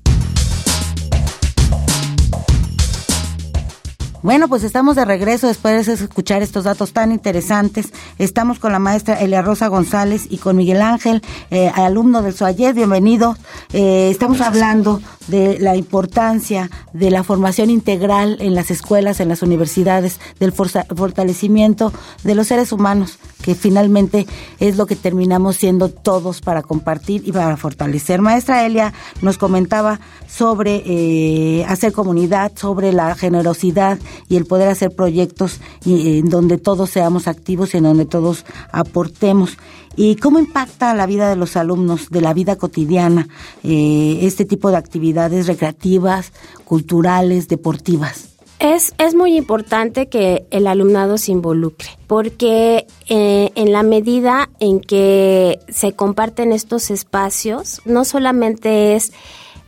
Bueno, 4.24 4.48
pues 4.48 4.63
estamos 4.63 4.96
de 4.96 5.03
regreso 5.03 5.48
después 5.48 5.86
de 5.86 5.94
escuchar 5.96 6.42
estos 6.42 6.63
datos 6.63 6.94
tan 6.94 7.12
interesantes. 7.12 7.92
Estamos 8.18 8.58
con 8.58 8.72
la 8.72 8.80
maestra 8.80 9.20
Elia 9.20 9.42
Rosa 9.42 9.68
González 9.68 10.27
y 10.30 10.38
con 10.38 10.56
Miguel 10.56 10.82
Ángel, 10.82 11.22
eh, 11.51 11.70
alumno 11.75 12.22
del 12.22 12.34
SOAYED. 12.34 12.74
Bienvenido. 12.74 13.36
Eh, 13.74 14.08
estamos 14.10 14.39
hablando 14.39 15.01
de 15.27 15.60
la 15.60 15.75
importancia 15.75 16.70
de 16.94 17.12
la 17.12 17.24
formación 17.24 17.70
integral 17.70 18.38
en 18.39 18.56
las 18.56 18.72
escuelas, 18.72 19.20
en 19.20 19.30
las 19.30 19.42
universidades, 19.42 20.20
del 20.39 20.51
fortalecimiento 20.51 21.92
de 22.24 22.36
los 22.36 22.48
seres 22.48 22.72
humanos, 22.72 23.20
que 23.42 23.56
finalmente 23.56 24.27
es 24.60 24.77
lo 24.77 24.86
que 24.86 24.96
terminamos 24.96 25.58
siendo 25.58 25.89
todos 25.89 26.42
para 26.42 26.62
compartir 26.62 27.24
y 27.25 27.32
para 27.32 27.58
fortalecer. 27.58 28.22
Maestra 28.22 28.65
Elia 28.65 28.94
nos 29.22 29.38
comentaba 29.38 30.00
sobre 30.27 30.84
eh, 30.86 31.65
hacer 31.65 31.94
comunidad, 31.94 32.51
sobre 32.56 32.94
la 32.94 33.15
generosidad 33.15 34.00
y 34.30 34.38
el 34.38 34.46
poder 34.46 34.70
hacer 34.70 34.92
proyectos 34.96 35.60
en 35.86 36.30
donde 36.30 36.58
todos 36.58 36.89
seamos 36.89 37.27
activos 37.27 37.74
y 37.74 37.77
en 37.77 37.84
donde 37.84 38.06
todos 38.06 38.46
aportemos. 38.72 39.58
¿Y 39.96 40.16
cómo 40.16 40.40
impacta 40.40 40.94
la 40.96 41.06
vida 41.06 41.30
de 41.30 41.36
los 41.36 41.56
alumnos, 41.56 42.10
de 42.10 42.22
la 42.22 42.34
vida 42.34 42.56
cotidiana, 42.56 43.28
eh, 43.64 44.20
este 44.22 44.46
tipo 44.46 44.72
de 44.72 44.78
actividades 44.78 45.48
recreativas, 45.48 46.34
culturales, 46.66 47.48
deportivas? 47.48 48.30
Es, 48.60 48.94
es 48.98 49.14
muy 49.14 49.36
importante 49.36 50.08
que 50.08 50.46
el 50.50 50.68
alumnado 50.68 51.18
se 51.18 51.34
involucre, 51.34 51.90
porque 52.08 52.88
eh, 53.10 53.52
en 53.56 53.72
la 53.74 53.84
medida 53.84 54.50
en 54.60 54.80
que 54.80 55.60
se 55.68 55.94
comparten 55.94 56.54
estos 56.54 56.90
espacios, 56.90 57.82
no 57.86 58.06
solamente 58.06 58.96
es 58.96 59.12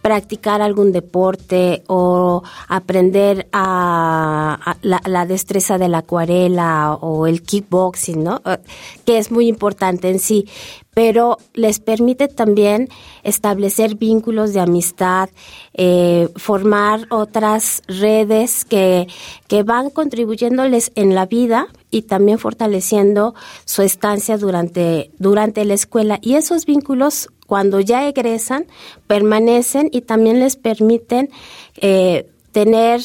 practicar 0.05 0.61
algún 0.61 0.91
deporte 0.91 1.81
o 1.87 2.43
aprender 2.67 3.47
a, 3.51 4.77
la, 4.83 5.25
destreza 5.25 5.79
de 5.79 5.87
la 5.87 5.97
acuarela 5.97 6.93
o 6.93 7.25
el 7.25 7.41
kickboxing, 7.41 8.23
¿no? 8.23 8.39
Eh, 8.45 8.59
que 9.03 9.17
es 9.17 9.31
muy 9.31 9.47
importante 9.47 10.11
en 10.11 10.19
sí, 10.19 10.47
pero 10.93 11.39
les 11.55 11.79
permite 11.79 12.27
también 12.27 12.87
establecer 13.23 13.95
vínculos 13.95 14.53
de 14.53 14.59
amistad, 14.59 15.29
eh, 15.73 16.29
formar 16.35 17.07
otras 17.09 17.81
redes 17.87 18.63
que, 18.63 19.07
que 19.47 19.63
van 19.63 19.89
contribuyéndoles 19.89 20.91
en 20.93 21.15
la 21.15 21.25
vida 21.25 21.67
y 21.89 22.03
también 22.03 22.37
fortaleciendo 22.37 23.33
su 23.65 23.81
estancia 23.81 24.37
durante, 24.37 25.09
durante 25.17 25.65
la 25.65 25.73
escuela. 25.73 26.19
Y 26.21 26.35
esos 26.35 26.67
vínculos 26.67 27.29
cuando 27.45 27.79
ya 27.79 28.07
egresan, 28.07 28.67
permanecen 29.07 29.89
y 29.91 30.01
también 30.01 30.39
les 30.39 30.55
permiten 30.55 31.29
eh, 31.77 32.29
tener 32.51 33.01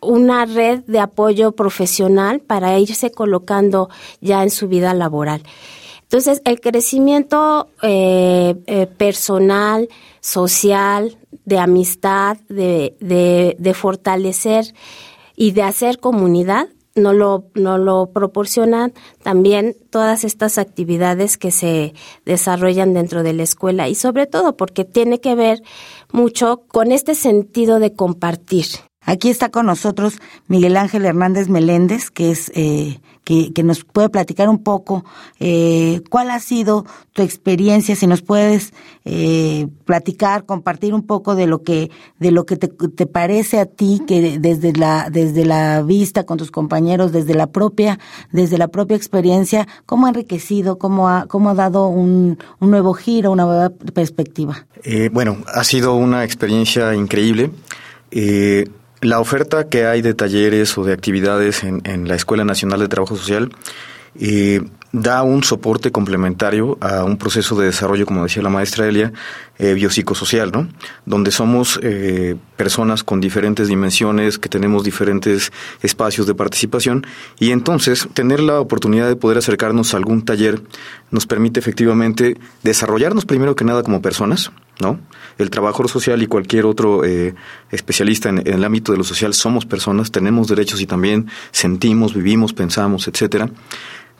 una 0.00 0.44
red 0.44 0.80
de 0.86 0.98
apoyo 0.98 1.52
profesional 1.52 2.40
para 2.40 2.78
irse 2.78 3.12
colocando 3.12 3.88
ya 4.20 4.42
en 4.42 4.50
su 4.50 4.68
vida 4.68 4.94
laboral. 4.94 5.42
Entonces, 6.02 6.42
el 6.44 6.60
crecimiento 6.60 7.70
eh, 7.80 8.54
eh, 8.66 8.86
personal, 8.86 9.88
social, 10.20 11.16
de 11.46 11.58
amistad, 11.58 12.36
de, 12.48 12.96
de, 13.00 13.56
de 13.58 13.74
fortalecer 13.74 14.74
y 15.36 15.52
de 15.52 15.62
hacer 15.62 16.00
comunidad 16.00 16.68
no 16.94 17.12
lo, 17.12 17.44
no 17.54 17.78
lo 17.78 18.10
proporcionan 18.12 18.92
también 19.22 19.76
todas 19.90 20.24
estas 20.24 20.58
actividades 20.58 21.38
que 21.38 21.50
se 21.50 21.94
desarrollan 22.24 22.94
dentro 22.94 23.22
de 23.22 23.32
la 23.32 23.42
escuela 23.42 23.88
y 23.88 23.94
sobre 23.94 24.26
todo 24.26 24.56
porque 24.56 24.84
tiene 24.84 25.20
que 25.20 25.34
ver 25.34 25.62
mucho 26.12 26.64
con 26.68 26.92
este 26.92 27.14
sentido 27.14 27.78
de 27.78 27.94
compartir. 27.94 28.66
Aquí 29.04 29.30
está 29.30 29.50
con 29.50 29.66
nosotros 29.66 30.18
Miguel 30.46 30.76
Ángel 30.76 31.04
Hernández 31.04 31.48
Meléndez, 31.48 32.10
que 32.10 32.30
es 32.30 32.52
eh, 32.54 33.00
que, 33.24 33.62
nos 33.62 33.84
puede 33.84 34.08
platicar 34.08 34.48
un 34.48 34.62
poco 34.62 35.04
eh, 35.38 36.02
cuál 36.10 36.30
ha 36.30 36.40
sido 36.40 36.84
tu 37.12 37.22
experiencia, 37.22 37.94
si 37.94 38.06
nos 38.06 38.22
puedes 38.22 38.72
eh, 39.04 39.68
platicar, 39.84 40.44
compartir 40.44 40.94
un 40.94 41.06
poco 41.06 41.34
de 41.34 41.46
lo 41.46 41.62
que 41.62 41.90
de 42.18 42.30
lo 42.30 42.46
que 42.46 42.56
te, 42.56 42.68
te, 42.68 43.06
parece 43.06 43.60
a 43.60 43.66
ti 43.66 44.02
que 44.06 44.38
desde 44.38 44.72
la 44.72 45.08
desde 45.10 45.44
la 45.44 45.82
vista 45.82 46.24
con 46.24 46.38
tus 46.38 46.50
compañeros, 46.50 47.12
desde 47.12 47.34
la 47.34 47.46
propia 47.46 47.98
desde 48.32 48.58
la 48.58 48.68
propia 48.68 48.96
experiencia, 48.96 49.68
cómo 49.86 50.06
ha 50.06 50.10
enriquecido, 50.10 50.78
cómo 50.78 51.08
ha 51.08 51.26
cómo 51.26 51.50
ha 51.50 51.54
dado 51.54 51.88
un, 51.88 52.38
un 52.60 52.70
nuevo 52.70 52.92
giro, 52.94 53.30
una 53.30 53.44
nueva 53.44 53.70
perspectiva. 53.70 54.66
Eh, 54.84 55.10
bueno, 55.12 55.38
ha 55.46 55.64
sido 55.64 55.94
una 55.94 56.24
experiencia 56.24 56.94
increíble. 56.94 57.50
Eh, 58.10 58.68
la 59.02 59.20
oferta 59.20 59.68
que 59.68 59.84
hay 59.84 60.00
de 60.00 60.14
talleres 60.14 60.78
o 60.78 60.84
de 60.84 60.92
actividades 60.92 61.64
en, 61.64 61.82
en 61.84 62.08
la 62.08 62.14
Escuela 62.14 62.44
Nacional 62.44 62.80
de 62.80 62.88
Trabajo 62.88 63.16
Social 63.16 63.50
eh, 64.18 64.62
da 64.92 65.22
un 65.22 65.42
soporte 65.42 65.90
complementario 65.90 66.76
a 66.80 67.02
un 67.04 67.16
proceso 67.16 67.58
de 67.58 67.66
desarrollo, 67.66 68.04
como 68.04 68.22
decía 68.22 68.42
la 68.42 68.50
maestra 68.50 68.86
Elia, 68.86 69.12
eh, 69.58 69.72
biopsicosocial, 69.72 70.52
¿no? 70.52 70.68
Donde 71.06 71.30
somos 71.30 71.80
eh, 71.82 72.36
personas 72.56 73.02
con 73.02 73.20
diferentes 73.20 73.68
dimensiones, 73.68 74.38
que 74.38 74.50
tenemos 74.50 74.84
diferentes 74.84 75.50
espacios 75.82 76.26
de 76.26 76.34
participación, 76.34 77.06
y 77.38 77.52
entonces 77.52 78.06
tener 78.12 78.40
la 78.40 78.60
oportunidad 78.60 79.08
de 79.08 79.16
poder 79.16 79.38
acercarnos 79.38 79.94
a 79.94 79.96
algún 79.96 80.24
taller 80.24 80.60
nos 81.10 81.26
permite 81.26 81.58
efectivamente 81.58 82.36
desarrollarnos 82.62 83.24
primero 83.24 83.56
que 83.56 83.64
nada 83.64 83.82
como 83.82 84.02
personas, 84.02 84.52
¿no? 84.78 85.00
El 85.38 85.48
trabajador 85.48 85.88
social 85.88 86.22
y 86.22 86.26
cualquier 86.26 86.66
otro 86.66 87.04
eh, 87.04 87.34
especialista 87.70 88.28
en, 88.28 88.46
el 88.46 88.62
ámbito 88.62 88.92
de 88.92 88.98
lo 88.98 89.04
social 89.04 89.32
somos 89.32 89.64
personas, 89.64 90.10
tenemos 90.10 90.48
derechos 90.48 90.82
y 90.82 90.86
también 90.86 91.28
sentimos, 91.50 92.14
vivimos, 92.14 92.52
pensamos, 92.52 93.08
etcétera. 93.08 93.48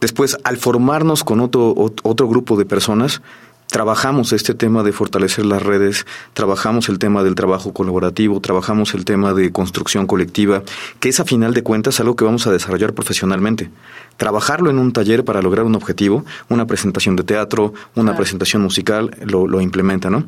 Después, 0.02 0.36
al 0.42 0.56
formarnos 0.56 1.22
con 1.22 1.38
otro, 1.38 1.76
otro 2.02 2.26
grupo 2.26 2.56
de 2.56 2.64
personas, 2.64 3.22
trabajamos 3.68 4.32
este 4.32 4.52
tema 4.52 4.82
de 4.82 4.92
fortalecer 4.92 5.46
las 5.46 5.62
redes, 5.62 6.06
trabajamos 6.34 6.88
el 6.88 6.98
tema 6.98 7.22
del 7.22 7.36
trabajo 7.36 7.72
colaborativo, 7.72 8.40
trabajamos 8.40 8.94
el 8.94 9.04
tema 9.04 9.32
de 9.32 9.52
construcción 9.52 10.08
colectiva, 10.08 10.64
que 10.98 11.08
es 11.08 11.20
a 11.20 11.24
final 11.24 11.54
de 11.54 11.62
cuentas 11.62 12.00
algo 12.00 12.16
que 12.16 12.24
vamos 12.24 12.48
a 12.48 12.50
desarrollar 12.50 12.94
profesionalmente. 12.94 13.70
Trabajarlo 14.16 14.70
en 14.70 14.80
un 14.80 14.92
taller 14.92 15.24
para 15.24 15.40
lograr 15.40 15.64
un 15.64 15.76
objetivo, 15.76 16.24
una 16.48 16.66
presentación 16.66 17.14
de 17.14 17.22
teatro, 17.22 17.72
una 17.94 18.16
presentación 18.16 18.60
musical, 18.60 19.16
lo, 19.24 19.46
lo 19.46 19.60
implementa, 19.60 20.10
¿no? 20.10 20.24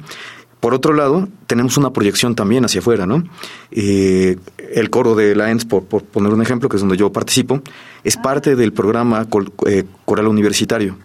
Por 0.64 0.72
otro 0.72 0.94
lado, 0.94 1.28
tenemos 1.46 1.76
una 1.76 1.90
proyección 1.90 2.34
también 2.34 2.64
hacia 2.64 2.80
afuera, 2.80 3.04
¿no? 3.04 3.22
Eh, 3.70 4.38
el 4.72 4.88
coro 4.88 5.14
de 5.14 5.36
la 5.36 5.50
ENS, 5.50 5.66
por, 5.66 5.84
poner 5.84 6.32
un 6.32 6.40
ejemplo, 6.40 6.70
que 6.70 6.76
es 6.76 6.80
donde 6.80 6.96
yo 6.96 7.12
participo, 7.12 7.60
es 8.02 8.16
parte 8.16 8.56
del 8.56 8.72
programa 8.72 9.26
eh, 9.66 9.84
coral 10.06 10.26
universitario. 10.26 10.96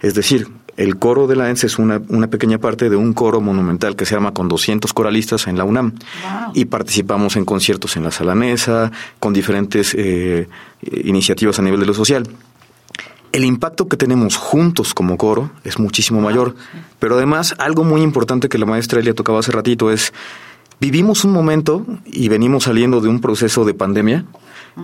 Es 0.00 0.14
decir, 0.14 0.46
el 0.76 0.98
coro 1.00 1.26
de 1.26 1.34
la 1.34 1.50
ENS 1.50 1.64
es 1.64 1.80
una, 1.80 2.00
una, 2.10 2.28
pequeña 2.28 2.58
parte 2.58 2.88
de 2.88 2.94
un 2.94 3.12
coro 3.12 3.40
monumental 3.40 3.96
que 3.96 4.06
se 4.06 4.14
llama 4.14 4.32
con 4.32 4.46
200 4.46 4.92
coralistas 4.92 5.48
en 5.48 5.58
la 5.58 5.64
UNAM. 5.64 5.94
Y 6.54 6.66
participamos 6.66 7.34
en 7.34 7.44
conciertos 7.44 7.96
en 7.96 8.04
la 8.04 8.12
Salanesa, 8.12 8.92
con 9.18 9.32
diferentes 9.32 9.96
eh, 9.98 10.46
iniciativas 11.02 11.58
a 11.58 11.62
nivel 11.62 11.80
de 11.80 11.86
lo 11.86 11.94
social 11.94 12.28
el 13.36 13.44
impacto 13.44 13.86
que 13.86 13.98
tenemos 13.98 14.36
juntos 14.36 14.94
como 14.94 15.18
coro 15.18 15.50
es 15.62 15.78
muchísimo 15.78 16.22
mayor. 16.22 16.54
Pero 16.98 17.16
además, 17.16 17.54
algo 17.58 17.84
muy 17.84 18.00
importante 18.00 18.48
que 18.48 18.56
la 18.56 18.64
maestra 18.64 18.98
Elia 18.98 19.12
tocaba 19.12 19.40
hace 19.40 19.52
ratito 19.52 19.90
es, 19.90 20.14
vivimos 20.80 21.22
un 21.22 21.32
momento 21.32 21.84
y 22.06 22.30
venimos 22.30 22.64
saliendo 22.64 23.02
de 23.02 23.10
un 23.10 23.20
proceso 23.20 23.66
de 23.66 23.74
pandemia 23.74 24.24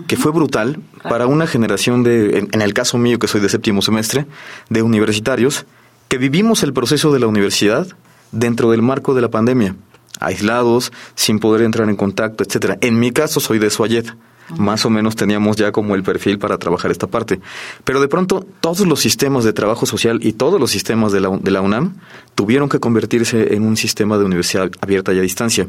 que 0.05 0.17
fue 0.17 0.31
brutal 0.31 0.79
para 1.01 1.25
una 1.25 1.47
generación 1.47 2.03
de, 2.03 2.47
en, 2.51 2.61
el 2.61 2.75
caso 2.75 2.99
mío 2.99 3.17
que 3.17 3.27
soy 3.27 3.41
de 3.41 3.49
séptimo 3.49 3.81
semestre, 3.81 4.27
de 4.69 4.83
universitarios, 4.83 5.65
que 6.07 6.19
vivimos 6.19 6.61
el 6.61 6.73
proceso 6.73 7.11
de 7.11 7.19
la 7.19 7.25
universidad 7.25 7.87
dentro 8.31 8.69
del 8.69 8.83
marco 8.83 9.15
de 9.15 9.21
la 9.21 9.31
pandemia, 9.31 9.75
aislados, 10.19 10.91
sin 11.15 11.39
poder 11.39 11.63
entrar 11.63 11.89
en 11.89 11.95
contacto, 11.95 12.43
etcétera. 12.43 12.77
En 12.81 12.99
mi 12.99 13.09
caso 13.09 13.39
soy 13.39 13.57
de 13.57 13.71
Suayet 13.71 14.13
más 14.57 14.85
o 14.85 14.89
menos 14.89 15.15
teníamos 15.15 15.55
ya 15.55 15.71
como 15.71 15.95
el 15.95 16.03
perfil 16.03 16.39
para 16.39 16.57
trabajar 16.57 16.91
esta 16.91 17.07
parte. 17.07 17.39
Pero 17.83 18.01
de 18.01 18.07
pronto 18.07 18.45
todos 18.61 18.85
los 18.87 18.99
sistemas 18.99 19.43
de 19.43 19.53
trabajo 19.53 19.85
social 19.85 20.19
y 20.21 20.33
todos 20.33 20.59
los 20.59 20.71
sistemas 20.71 21.11
de 21.11 21.21
la, 21.21 21.29
de 21.29 21.51
la 21.51 21.61
UNAM 21.61 21.95
tuvieron 22.35 22.69
que 22.69 22.79
convertirse 22.79 23.53
en 23.53 23.63
un 23.63 23.77
sistema 23.77 24.17
de 24.17 24.25
universidad 24.25 24.69
abierta 24.81 25.13
y 25.13 25.19
a 25.19 25.21
distancia. 25.21 25.67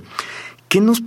¿Qué 0.68 0.80
nos 0.80 1.02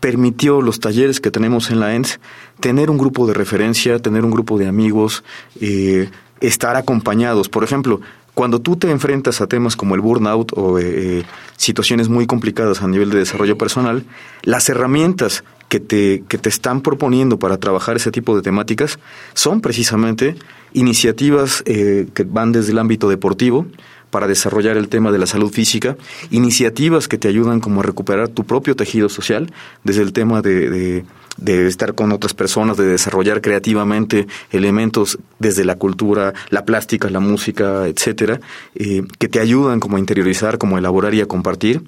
permitió 0.00 0.62
los 0.62 0.80
talleres 0.80 1.20
que 1.20 1.30
tenemos 1.30 1.70
en 1.70 1.80
la 1.80 1.94
ENS 1.94 2.20
tener 2.60 2.90
un 2.90 2.98
grupo 2.98 3.26
de 3.26 3.34
referencia, 3.34 3.98
tener 3.98 4.24
un 4.24 4.30
grupo 4.30 4.58
de 4.58 4.68
amigos, 4.68 5.24
eh, 5.60 6.10
estar 6.40 6.76
acompañados? 6.76 7.48
Por 7.48 7.64
ejemplo, 7.64 8.00
cuando 8.38 8.60
tú 8.60 8.76
te 8.76 8.88
enfrentas 8.88 9.40
a 9.40 9.48
temas 9.48 9.74
como 9.74 9.96
el 9.96 10.00
burnout 10.00 10.52
o 10.54 10.78
eh, 10.78 10.84
eh, 10.86 11.22
situaciones 11.56 12.08
muy 12.08 12.28
complicadas 12.28 12.82
a 12.82 12.86
nivel 12.86 13.10
de 13.10 13.18
desarrollo 13.18 13.58
personal, 13.58 14.04
las 14.42 14.68
herramientas 14.68 15.42
que 15.68 15.80
te, 15.80 16.22
que 16.28 16.38
te 16.38 16.48
están 16.48 16.80
proponiendo 16.80 17.38
para 17.38 17.58
trabajar 17.58 17.96
ese 17.96 18.10
tipo 18.10 18.34
de 18.36 18.42
temáticas 18.42 18.98
son 19.34 19.60
precisamente 19.60 20.34
iniciativas 20.72 21.62
eh, 21.66 22.06
que 22.14 22.24
van 22.24 22.52
desde 22.52 22.72
el 22.72 22.78
ámbito 22.78 23.08
deportivo, 23.08 23.66
para 24.10 24.26
desarrollar 24.26 24.76
el 24.76 24.88
tema 24.88 25.12
de 25.12 25.18
la 25.18 25.26
salud 25.26 25.52
física, 25.52 25.96
iniciativas 26.30 27.08
que 27.08 27.18
te 27.18 27.28
ayudan 27.28 27.60
como 27.60 27.80
a 27.80 27.82
recuperar 27.82 28.28
tu 28.28 28.44
propio 28.44 28.74
tejido 28.74 29.08
social, 29.08 29.52
desde 29.84 30.02
el 30.02 30.12
tema 30.12 30.40
de, 30.40 31.04
de, 31.36 31.66
estar 31.66 31.94
con 31.94 32.12
otras 32.12 32.34
personas, 32.34 32.76
de 32.76 32.86
desarrollar 32.86 33.40
creativamente 33.40 34.26
elementos 34.50 35.18
desde 35.38 35.64
la 35.64 35.76
cultura, 35.76 36.32
la 36.50 36.64
plástica, 36.64 37.10
la 37.10 37.20
música, 37.20 37.86
etcétera, 37.86 38.40
eh, 38.74 39.02
que 39.18 39.28
te 39.28 39.40
ayudan 39.40 39.80
como 39.80 39.96
a 39.96 40.00
interiorizar, 40.00 40.58
como 40.58 40.76
a 40.76 40.78
elaborar 40.78 41.14
y 41.14 41.20
a 41.20 41.26
compartir 41.26 41.82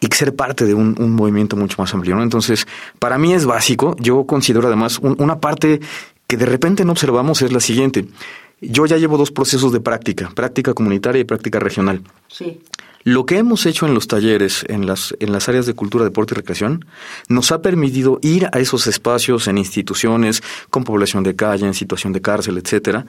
y 0.00 0.06
ser 0.14 0.34
parte 0.34 0.64
de 0.64 0.74
un, 0.74 0.94
movimiento 1.14 1.56
mucho 1.56 1.76
más 1.78 1.94
amplio. 1.94 2.16
¿no? 2.16 2.22
Entonces, 2.22 2.66
para 2.98 3.18
mí 3.18 3.34
es 3.34 3.44
básico. 3.44 3.96
Yo 3.98 4.24
considero 4.24 4.66
además 4.66 4.98
una 4.98 5.38
parte 5.40 5.80
que 6.26 6.36
de 6.36 6.46
repente 6.46 6.84
no 6.84 6.92
observamos 6.92 7.42
es 7.42 7.52
la 7.52 7.60
siguiente. 7.60 8.06
Yo 8.60 8.86
ya 8.86 8.96
llevo 8.96 9.16
dos 9.16 9.30
procesos 9.30 9.72
de 9.72 9.80
práctica, 9.80 10.30
práctica 10.34 10.74
comunitaria 10.74 11.20
y 11.20 11.24
práctica 11.24 11.58
regional. 11.58 12.02
Sí. 12.28 12.60
Lo 13.02 13.24
que 13.24 13.38
hemos 13.38 13.64
hecho 13.64 13.86
en 13.86 13.94
los 13.94 14.08
talleres, 14.08 14.66
en 14.68 14.86
las, 14.86 15.16
en 15.20 15.32
las 15.32 15.48
áreas 15.48 15.64
de 15.64 15.72
cultura, 15.72 16.04
deporte 16.04 16.34
y 16.34 16.36
recreación, 16.36 16.84
nos 17.28 17.50
ha 17.50 17.62
permitido 17.62 18.18
ir 18.20 18.48
a 18.52 18.58
esos 18.58 18.86
espacios 18.86 19.48
en 19.48 19.56
instituciones 19.56 20.42
con 20.68 20.84
población 20.84 21.22
de 21.22 21.34
calle, 21.34 21.66
en 21.66 21.72
situación 21.72 22.12
de 22.12 22.20
cárcel, 22.20 22.58
etcétera, 22.58 23.06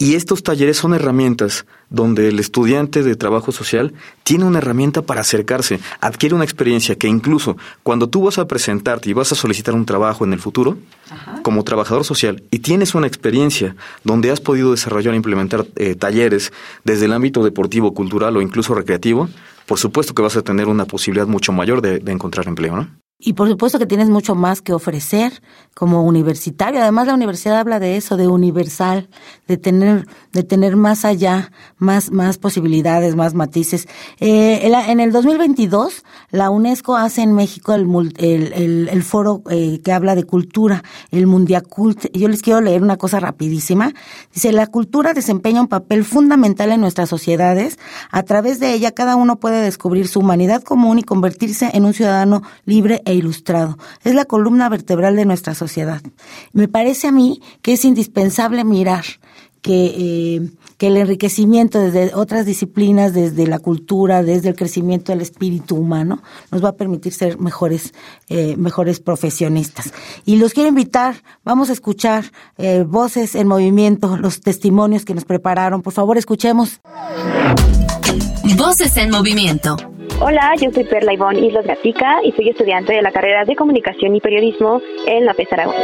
y 0.00 0.14
estos 0.14 0.42
talleres 0.42 0.78
son 0.78 0.94
herramientas 0.94 1.66
donde 1.90 2.28
el 2.28 2.38
estudiante 2.38 3.02
de 3.02 3.16
trabajo 3.16 3.52
social 3.52 3.92
tiene 4.22 4.46
una 4.46 4.56
herramienta 4.56 5.02
para 5.02 5.20
acercarse, 5.20 5.78
adquiere 6.00 6.34
una 6.34 6.44
experiencia 6.44 6.96
que 6.96 7.06
incluso 7.06 7.58
cuando 7.82 8.08
tú 8.08 8.22
vas 8.22 8.38
a 8.38 8.48
presentarte 8.48 9.10
y 9.10 9.12
vas 9.12 9.30
a 9.32 9.34
solicitar 9.34 9.74
un 9.74 9.84
trabajo 9.84 10.24
en 10.24 10.32
el 10.32 10.40
futuro, 10.40 10.78
como 11.42 11.64
trabajador 11.64 12.04
social, 12.04 12.42
y 12.50 12.60
tienes 12.60 12.94
una 12.94 13.08
experiencia 13.08 13.76
donde 14.02 14.30
has 14.30 14.40
podido 14.40 14.70
desarrollar 14.70 15.12
e 15.12 15.18
implementar 15.18 15.66
eh, 15.76 15.94
talleres 15.96 16.50
desde 16.82 17.04
el 17.04 17.12
ámbito 17.12 17.44
deportivo, 17.44 17.92
cultural 17.92 18.34
o 18.38 18.40
incluso 18.40 18.74
recreativo, 18.74 19.28
por 19.66 19.78
supuesto 19.78 20.14
que 20.14 20.22
vas 20.22 20.34
a 20.34 20.42
tener 20.42 20.68
una 20.68 20.86
posibilidad 20.86 21.26
mucho 21.26 21.52
mayor 21.52 21.82
de, 21.82 21.98
de 21.98 22.12
encontrar 22.12 22.48
empleo, 22.48 22.74
¿no? 22.74 22.99
Y 23.22 23.34
por 23.34 23.48
supuesto 23.48 23.78
que 23.78 23.86
tienes 23.86 24.08
mucho 24.08 24.34
más 24.34 24.62
que 24.62 24.72
ofrecer 24.72 25.42
como 25.74 26.04
universitario. 26.04 26.80
Además, 26.80 27.06
la 27.06 27.14
universidad 27.14 27.58
habla 27.58 27.78
de 27.78 27.96
eso, 27.96 28.16
de 28.16 28.28
universal, 28.28 29.08
de 29.46 29.58
tener, 29.58 30.06
de 30.32 30.42
tener 30.42 30.76
más 30.76 31.04
allá, 31.04 31.52
más, 31.78 32.10
más 32.10 32.38
posibilidades, 32.38 33.16
más 33.16 33.34
matices. 33.34 33.88
Eh, 34.20 34.70
en 34.88 35.00
el 35.00 35.12
2022, 35.12 36.04
la 36.30 36.50
UNESCO 36.50 36.96
hace 36.96 37.22
en 37.22 37.34
México 37.34 37.74
el, 37.74 37.86
el, 38.18 38.88
el, 38.88 39.02
foro 39.02 39.42
eh, 39.50 39.80
que 39.84 39.92
habla 39.92 40.14
de 40.14 40.24
cultura, 40.24 40.82
el 41.10 41.26
Mundiacult. 41.26 42.06
Yo 42.14 42.28
les 42.28 42.42
quiero 42.42 42.60
leer 42.60 42.82
una 42.82 42.96
cosa 42.96 43.20
rapidísima. 43.20 43.92
Dice, 44.32 44.52
la 44.52 44.66
cultura 44.66 45.12
desempeña 45.12 45.60
un 45.60 45.68
papel 45.68 46.04
fundamental 46.04 46.72
en 46.72 46.80
nuestras 46.80 47.08
sociedades. 47.08 47.78
A 48.10 48.22
través 48.22 48.60
de 48.60 48.72
ella, 48.72 48.92
cada 48.92 49.16
uno 49.16 49.36
puede 49.36 49.62
descubrir 49.62 50.08
su 50.08 50.20
humanidad 50.20 50.62
común 50.62 50.98
y 50.98 51.02
convertirse 51.02 51.70
en 51.74 51.84
un 51.84 51.92
ciudadano 51.92 52.42
libre 52.64 53.02
e 53.10 53.14
ilustrado. 53.14 53.76
Es 54.04 54.14
la 54.14 54.24
columna 54.24 54.68
vertebral 54.68 55.16
de 55.16 55.24
nuestra 55.24 55.54
sociedad. 55.54 56.00
Me 56.52 56.68
parece 56.68 57.08
a 57.08 57.12
mí 57.12 57.40
que 57.62 57.72
es 57.72 57.84
indispensable 57.84 58.64
mirar 58.64 59.04
que, 59.62 59.94
eh, 60.36 60.50
que 60.78 60.86
el 60.86 60.96
enriquecimiento 60.96 61.78
desde 61.78 62.14
otras 62.14 62.46
disciplinas, 62.46 63.12
desde 63.12 63.46
la 63.46 63.58
cultura, 63.58 64.22
desde 64.22 64.48
el 64.48 64.56
crecimiento 64.56 65.12
del 65.12 65.20
espíritu 65.20 65.76
humano, 65.76 66.22
nos 66.50 66.64
va 66.64 66.70
a 66.70 66.76
permitir 66.76 67.12
ser 67.12 67.38
mejores, 67.38 67.92
eh, 68.28 68.56
mejores 68.56 69.00
profesionistas. 69.00 69.92
Y 70.24 70.36
los 70.36 70.54
quiero 70.54 70.68
invitar, 70.68 71.16
vamos 71.44 71.68
a 71.68 71.74
escuchar 71.74 72.32
eh, 72.56 72.84
voces 72.88 73.34
en 73.34 73.48
movimiento, 73.48 74.16
los 74.16 74.40
testimonios 74.40 75.04
que 75.04 75.14
nos 75.14 75.24
prepararon. 75.24 75.82
Por 75.82 75.92
favor, 75.92 76.16
escuchemos. 76.16 76.80
Voces 78.56 78.96
en 78.96 79.10
movimiento. 79.10 79.76
Hola, 80.22 80.52
yo 80.60 80.70
soy 80.70 80.84
Perla 80.84 81.14
Ivonne 81.14 81.40
Islas 81.40 81.66
Gatica 81.66 82.20
y 82.22 82.32
soy 82.32 82.50
estudiante 82.50 82.92
de 82.92 83.00
la 83.00 83.10
carrera 83.10 83.46
de 83.46 83.56
Comunicación 83.56 84.14
y 84.14 84.20
Periodismo 84.20 84.82
en 85.06 85.24
la 85.24 85.32
PES 85.32 85.50
Aragón. 85.54 85.74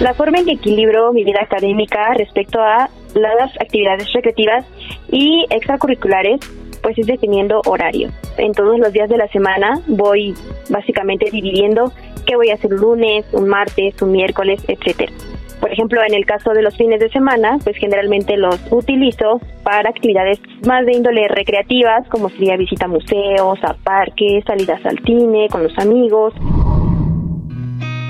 La 0.00 0.14
forma 0.14 0.38
en 0.38 0.44
que 0.44 0.52
equilibro 0.52 1.12
mi 1.12 1.24
vida 1.24 1.40
académica 1.42 2.14
respecto 2.14 2.60
a 2.60 2.88
las 3.14 3.60
actividades 3.60 4.12
recreativas 4.12 4.64
y 5.10 5.44
extracurriculares, 5.50 6.38
pues 6.80 6.96
es 6.96 7.08
definiendo 7.08 7.60
horario. 7.66 8.10
En 8.36 8.52
todos 8.52 8.78
los 8.78 8.92
días 8.92 9.08
de 9.08 9.16
la 9.16 9.26
semana 9.26 9.80
voy 9.88 10.34
básicamente 10.70 11.28
dividiendo 11.32 11.92
qué 12.24 12.36
voy 12.36 12.50
a 12.50 12.54
hacer 12.54 12.72
un 12.72 12.80
lunes, 12.80 13.26
un 13.32 13.48
martes, 13.48 14.00
un 14.00 14.12
miércoles, 14.12 14.62
etcétera. 14.68 15.12
Por 15.60 15.72
ejemplo, 15.72 16.00
en 16.06 16.14
el 16.14 16.24
caso 16.24 16.52
de 16.52 16.62
los 16.62 16.76
fines 16.76 17.00
de 17.00 17.08
semana, 17.10 17.58
pues 17.64 17.76
generalmente 17.76 18.36
los 18.36 18.60
utilizo 18.70 19.40
para 19.64 19.90
actividades 19.90 20.40
más 20.66 20.86
de 20.86 20.92
índole 20.92 21.26
recreativas, 21.28 22.08
como 22.08 22.28
sería 22.30 22.56
visita 22.56 22.86
a 22.86 22.88
museos, 22.88 23.58
a 23.62 23.74
parques, 23.74 24.44
salidas 24.46 24.84
al 24.86 24.98
cine 25.04 25.48
con 25.50 25.64
los 25.64 25.76
amigos. 25.78 26.34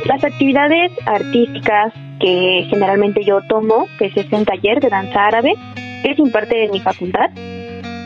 Las 0.04 0.22
actividades 0.22 0.92
artísticas 1.06 1.92
que 2.20 2.66
generalmente 2.68 3.24
yo 3.24 3.40
tomo, 3.48 3.86
que 3.98 4.06
es 4.06 4.16
este 4.16 4.44
taller 4.44 4.80
de 4.80 4.88
danza 4.88 5.26
árabe, 5.26 5.54
que 6.02 6.10
es 6.10 6.18
imparte 6.18 6.64
en 6.64 6.72
mi 6.72 6.80
facultad, 6.80 7.30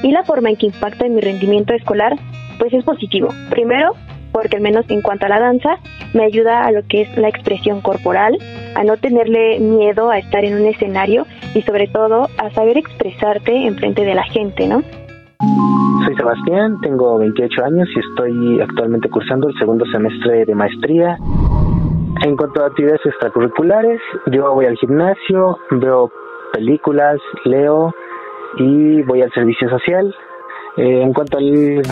y 0.03 0.11
la 0.11 0.25
forma 0.25 0.51
en 0.51 0.57
que 0.57 0.67
impacta 0.67 1.07
en 1.07 1.15
mi 1.15 1.21
rendimiento 1.21 1.75
escolar, 1.75 2.17
pues 2.59 2.73
es 2.73 2.85
positivo. 2.85 3.29
Primero, 3.51 3.93
porque 4.33 4.57
al 4.57 4.63
menos 4.63 4.85
en 4.89 5.03
cuanto 5.03 5.27
a 5.27 5.29
la 5.29 5.41
danza, 5.41 5.79
me 6.15 6.25
ayuda 6.25 6.65
a 6.65 6.73
lo 6.73 6.83
que 6.87 7.03
es 7.03 7.17
la 7.17 7.29
expresión 7.29 7.81
corporal, 7.81 8.39
a 8.75 8.85
no 8.85 8.97
tenerle 8.97 9.59
miedo 9.61 10.11
a 10.11 10.19
estar 10.19 10.45
en 10.45 10.61
un 10.61 10.67
escenario 10.67 11.27
y 11.55 11.63
sobre 11.63 11.89
todo 11.89 12.29
a 12.39 12.51
saber 12.51 12.79
expresarte 12.79 13.67
en 13.67 13.77
frente 13.77 14.05
de 14.05 14.15
la 14.15 14.25
gente, 14.25 14.67
¿no? 14.67 14.83
Soy 16.05 16.17
Sebastián, 16.17 16.81
tengo 16.81 17.19
28 17.19 17.65
años 17.65 17.89
y 17.95 18.01
estoy 18.01 18.61
actualmente 18.61 19.09
cursando 19.09 19.49
el 19.49 19.59
segundo 19.59 19.85
semestre 19.87 20.45
de 20.45 20.55
maestría. 20.55 21.17
En 22.25 22.37
cuanto 22.37 22.63
a 22.63 22.67
actividades 22.67 23.01
extracurriculares, 23.05 24.01
yo 24.27 24.55
voy 24.55 24.67
al 24.67 24.77
gimnasio, 24.77 25.59
veo 25.71 26.11
películas, 26.53 27.19
leo 27.45 27.93
y 28.57 29.03
voy 29.03 29.23
al 29.23 29.33
servicio 29.33 29.69
social. 29.69 30.15
Eh, 30.77 31.03
en 31.03 31.13
cuanto 31.13 31.39
al 31.39 31.83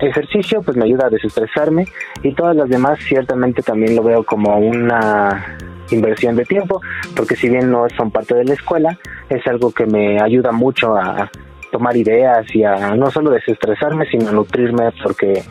ejercicio, 0.00 0.62
pues 0.62 0.76
me 0.76 0.84
ayuda 0.84 1.06
a 1.06 1.10
desestresarme 1.10 1.86
y 2.22 2.34
todas 2.34 2.54
las 2.56 2.68
demás 2.68 2.98
ciertamente 3.00 3.62
también 3.62 3.96
lo 3.96 4.02
veo 4.02 4.24
como 4.24 4.58
una 4.58 5.56
inversión 5.90 6.36
de 6.36 6.44
tiempo, 6.44 6.80
porque 7.14 7.36
si 7.36 7.48
bien 7.48 7.70
no 7.70 7.86
son 7.96 8.10
parte 8.10 8.34
de 8.34 8.44
la 8.44 8.54
escuela, 8.54 8.98
es 9.28 9.46
algo 9.46 9.72
que 9.72 9.86
me 9.86 10.20
ayuda 10.20 10.52
mucho 10.52 10.96
a 10.96 11.30
tomar 11.70 11.96
ideas 11.96 12.46
y 12.54 12.64
a 12.64 12.94
no 12.94 13.10
solo 13.10 13.30
desestresarme, 13.30 14.06
sino 14.06 14.28
a 14.28 14.32
nutrirme 14.32 14.90
porque 15.02 15.42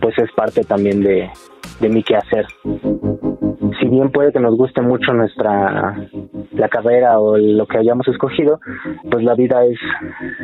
pues 0.00 0.16
es 0.18 0.30
parte 0.32 0.64
también 0.64 1.02
de, 1.02 1.30
de 1.80 1.88
mi 1.88 2.02
quehacer. 2.02 2.46
Si 3.80 3.88
bien 3.88 4.10
puede 4.10 4.32
que 4.32 4.40
nos 4.40 4.56
guste 4.56 4.80
mucho 4.80 5.12
nuestra 5.12 5.96
la 6.52 6.68
carrera 6.68 7.18
o 7.18 7.36
lo 7.36 7.66
que 7.66 7.78
hayamos 7.78 8.06
escogido, 8.08 8.60
pues 9.10 9.24
la 9.24 9.34
vida 9.34 9.64
es 9.64 9.78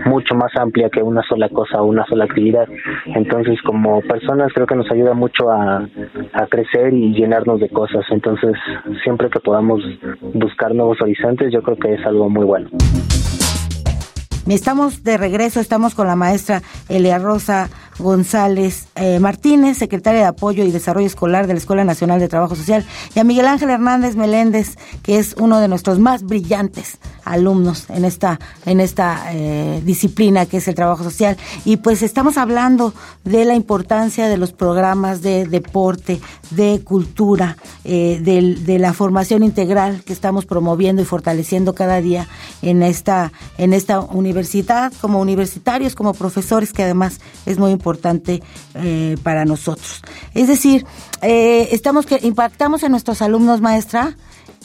mucho 0.07 0.35
más 0.35 0.51
amplia 0.57 0.89
que 0.91 1.03
una 1.03 1.23
sola 1.29 1.49
cosa 1.49 1.81
o 1.81 1.87
una 1.87 2.05
sola 2.07 2.25
actividad. 2.25 2.69
Entonces, 3.07 3.61
como 3.63 4.01
personas 4.03 4.53
creo 4.53 4.67
que 4.67 4.75
nos 4.75 4.91
ayuda 4.91 5.15
mucho 5.15 5.51
a, 5.51 5.87
a 6.33 6.47
crecer 6.49 6.93
y 6.93 7.15
llenarnos 7.15 7.61
de 7.61 7.69
cosas. 7.69 8.05
Entonces, 8.11 8.55
siempre 9.05 9.31
que 9.31 9.41
podamos 9.41 9.83
buscar 10.35 10.75
nuevos 10.75 11.01
horizontes, 11.01 11.53
yo 11.53 11.63
creo 11.63 11.77
que 11.77 11.95
es 11.95 12.05
algo 12.05 12.29
muy 12.29 12.45
bueno. 12.45 12.69
Estamos 14.49 15.05
de 15.05 15.17
regreso, 15.17 15.61
estamos 15.61 15.95
con 15.95 16.09
la 16.09 16.17
maestra 16.17 16.61
Elia 16.89 17.19
Rosa 17.19 17.69
González 18.01 18.89
eh, 18.97 19.21
Martínez, 19.21 19.79
secretaria 19.79 20.21
de 20.21 20.27
Apoyo 20.27 20.65
y 20.65 20.71
Desarrollo 20.71 21.07
Escolar 21.07 21.47
de 21.47 21.53
la 21.53 21.59
Escuela 21.59 21.85
Nacional 21.85 22.19
de 22.19 22.29
Trabajo 22.29 22.57
Social, 22.57 22.85
y 23.15 23.19
a 23.21 23.25
Miguel 23.25 23.47
Ángel 23.47 23.71
Hernández 23.71 24.17
Meléndez, 24.17 24.77
que 25.03 25.19
es 25.19 25.37
uno 25.39 25.61
de 25.61 25.69
nuestros 25.69 25.99
más 25.99 26.23
brillantes 26.23 26.99
alumnos 27.25 27.85
en 27.91 28.05
esta, 28.05 28.41
en 28.67 28.81
esta 28.81 29.33
eh, 29.33 29.83
disciplina 29.85 30.47
que 30.47 30.57
es 30.57 30.69
el 30.69 30.75
trabajo 30.75 31.05
social. 31.05 31.37
Y 31.65 31.77
pues 31.77 32.03
estamos 32.03 32.37
hablando 32.37 32.93
de 33.25 33.45
la 33.45 33.55
importancia 33.55 34.29
de 34.29 34.37
los 34.37 34.53
programas 34.53 35.23
de 35.23 35.47
deporte, 35.47 36.21
de 36.51 36.81
cultura, 36.83 37.57
eh, 37.85 38.21
de, 38.23 38.57
de 38.57 38.79
la 38.79 38.93
formación 38.93 39.43
integral 39.43 40.03
que 40.05 40.13
estamos 40.13 40.47
promoviendo 40.47 41.03
y 41.03 41.05
fortaleciendo 41.05 41.75
cada 41.75 42.01
día 42.01 42.27
en 42.63 42.83
esta, 42.83 43.33
en 43.59 43.73
esta 43.73 44.01
universidad, 44.01 44.93
como 45.01 45.21
universitarios, 45.21 45.95
como 45.95 46.15
profesores, 46.15 46.73
que 46.73 46.83
además 46.83 47.21
es 47.47 47.59
muy 47.59 47.71
importante 47.71 47.90
eh, 48.75 49.17
para 49.23 49.45
nosotros. 49.45 50.03
Es 50.35 50.49
decir, 50.49 50.87
eh, 51.23 51.69
estamos 51.73 52.07
que 52.07 52.19
impactamos 52.23 52.83
en 52.83 52.93
nuestros 52.93 53.23
alumnos, 53.23 53.61
maestra, 53.61 54.17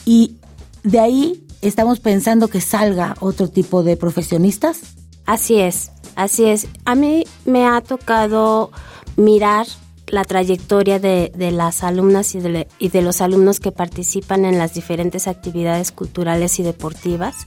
y 0.04 0.36
de 0.82 1.00
ahí 1.00 1.44
estamos 1.62 2.00
pensando 2.00 2.48
que 2.48 2.60
salga 2.60 3.16
otro 3.20 3.48
tipo 3.48 3.82
de 3.82 3.96
profesionistas. 3.96 4.80
Así 5.24 5.56
es, 5.56 5.90
así 6.14 6.44
es. 6.44 6.68
A 6.84 6.94
mí 6.94 7.24
me 7.44 7.66
ha 7.66 7.80
tocado 7.80 8.70
mirar 9.16 9.66
la 10.06 10.24
trayectoria 10.24 11.00
de, 11.00 11.32
de 11.34 11.50
las 11.50 11.82
alumnas 11.82 12.34
y 12.34 12.40
de, 12.40 12.68
y 12.78 12.90
de, 12.90 13.02
los 13.02 13.20
alumnos 13.20 13.58
que 13.58 13.72
participan 13.72 14.44
en 14.44 14.58
las 14.58 14.74
diferentes 14.74 15.26
actividades 15.26 15.90
culturales 15.90 16.60
y 16.60 16.62
deportivas 16.62 17.46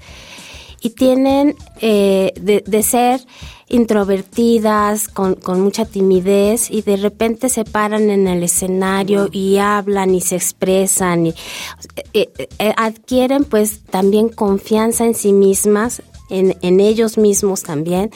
y 0.82 0.92
tienen 0.92 1.56
eh, 1.82 2.34
de, 2.40 2.64
de, 2.66 2.84
ser 2.84 3.22
introvertidas, 3.70 5.08
con, 5.08 5.36
con, 5.36 5.62
mucha 5.62 5.86
timidez 5.86 6.72
y 6.72 6.82
de 6.82 6.98
repente 6.98 7.50
se 7.50 7.66
paran 7.66 8.10
en 8.10 8.28
el 8.28 8.44
escenario 8.44 9.30
y 9.32 9.58
hablan 9.58 10.16
y 10.16 10.22
se 10.22 10.36
expresan 10.36 11.28
y 11.28 11.34
eh, 12.14 12.32
eh, 12.38 12.74
adquieren 12.78 13.46
pues 13.46 13.82
también 13.86 14.30
confianza 14.30 15.06
en 15.06 15.14
sí 15.14 15.34
mismas, 15.34 16.02
en, 16.30 16.58
en 16.62 16.80
ellos 16.80 17.18
mismos 17.18 17.64
también. 17.64 18.12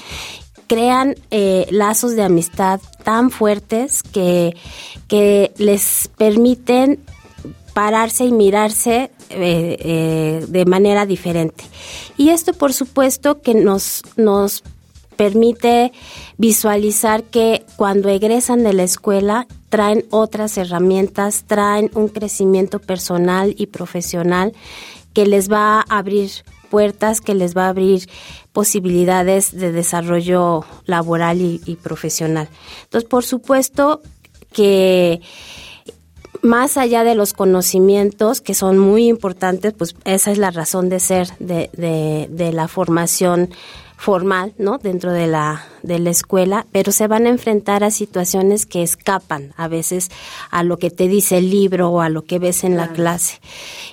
Crean 0.67 1.15
eh, 1.30 1.67
lazos 1.69 2.15
de 2.15 2.23
amistad 2.23 2.80
tan 3.04 3.30
fuertes 3.30 4.02
que, 4.02 4.56
que 5.08 5.52
les 5.58 6.10
permiten 6.17 6.99
pararse 7.73 8.26
y 8.26 8.32
mirarse 8.32 9.12
eh, 9.36 10.46
de 10.48 10.65
manera 10.65 11.06
diferente. 11.06 11.63
Y 12.17 12.30
esto, 12.30 12.54
por 12.54 12.74
supuesto, 12.74 13.41
que 13.41 13.54
nos, 13.54 14.04
nos 14.17 14.63
permite 15.13 15.91
visualizar 16.38 17.24
que 17.24 17.65
cuando 17.76 18.10
egresan 18.10 18.63
de 18.63 18.74
la 18.74 18.84
escuela 18.84 19.48
traen 19.69 20.06
otras 20.10 20.58
herramientas, 20.58 21.46
traen 21.48 21.89
un 21.93 22.08
crecimiento 22.08 22.80
personal 22.80 23.56
y 23.58 23.67
profesional 23.67 24.54
que 25.13 25.26
les 25.26 25.52
va 25.52 25.80
a 25.80 25.98
abrir 25.98 26.30
puertas, 26.69 27.22
que 27.22 27.36
les 27.36 27.56
va 27.56 27.65
a 27.65 27.69
abrir 27.69 28.10
posibilidades 28.52 29.52
de 29.56 29.72
desarrollo 29.72 30.65
laboral 30.86 31.41
y, 31.41 31.62
y 31.65 31.76
profesional. 31.76 32.50
Entonces, 32.84 33.10
por 33.10 33.24
supuesto 33.24 34.02
que 34.52 35.22
más 36.43 36.77
allá 36.77 37.03
de 37.03 37.15
los 37.15 37.34
conocimientos 37.34 38.41
que 38.41 38.53
son 38.53 38.77
muy 38.77 39.08
importantes, 39.08 39.73
pues 39.73 39.95
esa 40.03 40.32
es 40.32 40.38
la 40.38 40.51
razón 40.51 40.89
de 40.89 40.99
ser 40.99 41.29
de, 41.39 41.69
de, 41.73 42.27
de 42.29 42.51
la 42.51 42.67
formación 42.67 43.49
formal, 43.97 44.53
¿no? 44.58 44.77
Dentro 44.77 45.13
de 45.13 45.27
la, 45.27 45.65
de 45.82 45.97
la 45.99 46.10
escuela, 46.10 46.67
pero 46.73 46.91
se 46.91 47.08
van 47.08 47.25
a 47.25 47.29
enfrentar 47.29 47.86
a 47.86 47.91
situaciones 47.91 48.65
que 48.65 48.84
escapan 48.84 49.53
a 49.56 49.69
veces 49.69 50.10
a 50.51 50.63
lo 50.63 50.77
que 50.77 50.91
te 50.91 51.08
dice 51.08 51.38
el 51.38 51.49
libro 51.49 51.89
o 51.89 52.01
a 52.01 52.10
lo 52.10 52.23
que 52.23 52.38
ves 52.38 52.65
en 52.65 52.75
la 52.75 52.91
clase. 52.91 53.39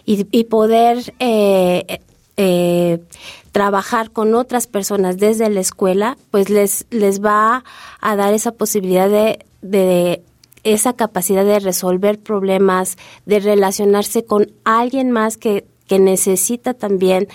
Y, 0.04 0.26
y 0.32 0.44
poder 0.44 1.14
eh, 1.20 2.00
eh, 2.36 2.98
trabajar 3.52 4.10
con 4.10 4.34
otras 4.34 4.66
personas 4.66 5.18
desde 5.18 5.48
la 5.48 5.60
escuela, 5.60 6.16
pues 6.32 6.50
les, 6.50 6.86
les 6.90 7.22
va 7.24 7.62
a 8.00 8.16
dar 8.16 8.34
esa 8.34 8.50
posibilidad 8.50 9.08
de, 9.08 9.46
de 9.62 10.22
esa 10.64 10.94
capacidad 10.94 11.44
de 11.44 11.60
resolver 11.60 12.18
problemas, 12.18 12.96
de 13.26 13.40
relacionarse 13.40 14.24
con 14.24 14.52
alguien 14.64 15.10
más 15.10 15.36
que, 15.36 15.64
que 15.90 15.98
necesita 15.98 16.72
también 16.72 17.26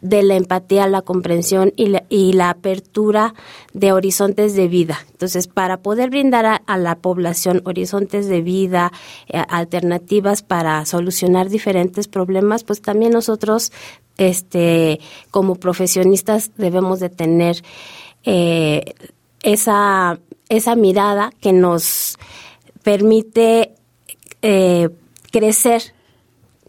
de 0.00 0.24
la 0.24 0.34
empatía, 0.34 0.88
la 0.88 1.00
comprensión 1.00 1.72
y 1.76 1.86
la, 1.86 2.02
y 2.08 2.32
la 2.32 2.50
apertura 2.50 3.34
de 3.72 3.92
horizontes 3.92 4.56
de 4.56 4.66
vida. 4.66 4.98
Entonces, 5.12 5.46
para 5.46 5.76
poder 5.76 6.10
brindar 6.10 6.60
a, 6.66 6.76
la 6.76 6.96
población 6.96 7.62
horizontes 7.66 8.26
de 8.26 8.40
vida, 8.40 8.90
eh, 9.28 9.40
alternativas 9.48 10.42
para 10.42 10.84
solucionar 10.86 11.50
diferentes 11.50 12.08
problemas, 12.08 12.64
pues 12.64 12.82
también 12.82 13.12
nosotros, 13.12 13.70
este, 14.18 14.98
como 15.30 15.54
profesionistas, 15.54 16.50
debemos 16.56 16.98
de 16.98 17.10
tener 17.10 17.62
eh, 18.24 18.94
esa, 19.44 20.18
esa 20.48 20.74
mirada 20.74 21.30
que 21.40 21.52
nos 21.52 22.18
permite 22.82 23.74
eh, 24.42 24.88
crecer 25.30 25.94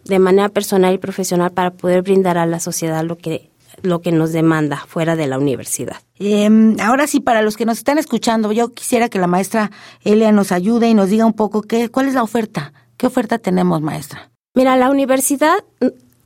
de 0.05 0.19
manera 0.19 0.49
personal 0.49 0.93
y 0.93 0.97
profesional 0.97 1.51
para 1.51 1.71
poder 1.71 2.01
brindar 2.01 2.37
a 2.37 2.45
la 2.45 2.59
sociedad 2.59 3.03
lo 3.03 3.17
que 3.17 3.51
lo 3.83 4.01
que 4.01 4.11
nos 4.11 4.31
demanda 4.31 4.83
fuera 4.87 5.15
de 5.15 5.27
la 5.27 5.39
universidad. 5.39 5.97
Eh, 6.19 6.75
ahora 6.81 7.07
sí, 7.07 7.19
para 7.19 7.41
los 7.41 7.57
que 7.57 7.65
nos 7.65 7.79
están 7.79 7.97
escuchando, 7.97 8.51
yo 8.51 8.73
quisiera 8.73 9.09
que 9.09 9.17
la 9.17 9.27
maestra 9.27 9.71
Elia 10.03 10.31
nos 10.31 10.51
ayude 10.51 10.89
y 10.89 10.93
nos 10.93 11.09
diga 11.09 11.25
un 11.25 11.33
poco 11.33 11.61
qué, 11.61 11.89
cuál 11.89 12.07
es 12.07 12.13
la 12.13 12.23
oferta, 12.23 12.73
qué 12.97 13.07
oferta 13.07 13.39
tenemos, 13.39 13.81
maestra. 13.81 14.29
Mira, 14.53 14.75
la 14.77 14.89
universidad 14.89 15.63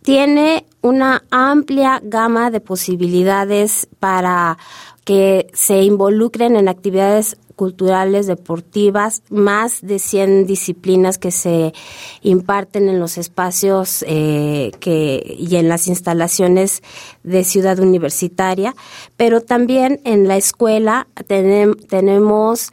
tiene 0.01 0.65
una 0.81 1.23
amplia 1.31 2.01
gama 2.03 2.51
de 2.51 2.59
posibilidades 2.59 3.87
para 3.99 4.57
que 5.03 5.47
se 5.53 5.83
involucren 5.83 6.55
en 6.55 6.67
actividades 6.67 7.37
culturales, 7.55 8.27
deportivas, 8.27 9.23
más 9.29 9.81
de 9.81 9.99
100 9.99 10.45
disciplinas 10.45 11.17
que 11.17 11.31
se 11.31 11.73
imparten 12.21 12.89
en 12.89 12.99
los 12.99 13.17
espacios 13.17 14.03
eh, 14.07 14.71
que, 14.79 15.35
y 15.39 15.55
en 15.55 15.69
las 15.69 15.87
instalaciones 15.87 16.83
de 17.23 17.43
ciudad 17.43 17.79
universitaria, 17.79 18.75
pero 19.17 19.41
también 19.41 20.01
en 20.03 20.27
la 20.27 20.37
escuela 20.37 21.07
tenem, 21.27 21.75
tenemos 21.75 22.71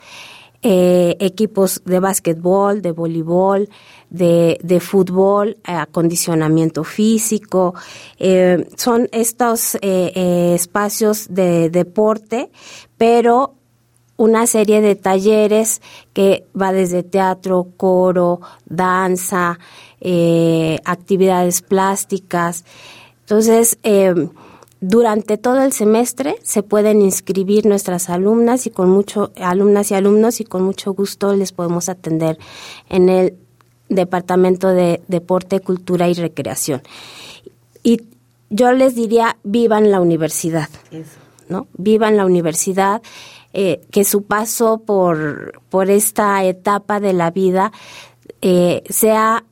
eh, 0.62 1.16
equipos 1.20 1.82
de 1.84 1.98
básquetbol, 1.98 2.82
de 2.82 2.92
voleibol, 2.92 3.68
de, 4.10 4.78
fútbol, 4.80 5.56
eh, 5.66 5.72
acondicionamiento 5.72 6.84
físico. 6.84 7.74
Son 8.76 9.08
estos 9.10 9.78
espacios 9.80 11.26
de 11.30 11.70
deporte, 11.70 12.50
pero 12.98 13.54
una 14.22 14.46
serie 14.46 14.80
de 14.80 14.94
talleres 14.94 15.82
que 16.12 16.46
va 16.54 16.72
desde 16.72 17.02
teatro, 17.02 17.66
coro, 17.76 18.40
danza, 18.66 19.58
eh, 20.00 20.78
actividades 20.84 21.60
plásticas. 21.60 22.64
Entonces, 23.22 23.78
eh, 23.82 24.14
durante 24.80 25.38
todo 25.38 25.60
el 25.62 25.72
semestre 25.72 26.36
se 26.44 26.62
pueden 26.62 27.02
inscribir 27.02 27.66
nuestras 27.66 28.10
alumnas 28.10 28.68
y 28.68 28.70
con 28.70 28.90
mucho 28.90 29.32
alumnas 29.40 29.90
y 29.90 29.94
alumnos 29.94 30.40
y 30.40 30.44
con 30.44 30.62
mucho 30.62 30.92
gusto 30.92 31.34
les 31.34 31.50
podemos 31.50 31.88
atender 31.88 32.38
en 32.90 33.08
el 33.08 33.34
departamento 33.88 34.68
de 34.68 35.02
deporte, 35.08 35.58
cultura 35.58 36.08
y 36.08 36.14
recreación. 36.14 36.80
Y 37.82 38.02
yo 38.50 38.70
les 38.70 38.94
diría 38.94 39.36
vivan 39.42 39.90
la 39.90 40.00
universidad. 40.00 40.68
Eso. 40.92 41.18
¿no? 41.48 41.66
Vivan 41.76 42.16
la 42.16 42.24
universidad, 42.24 43.02
eh, 43.52 43.82
que 43.90 44.04
su 44.04 44.22
paso 44.24 44.78
por, 44.78 45.60
por 45.68 45.90
esta 45.90 46.44
etapa 46.44 47.00
de 47.00 47.12
la 47.12 47.30
vida 47.30 47.72
eh, 48.40 48.82
sea 48.88 49.44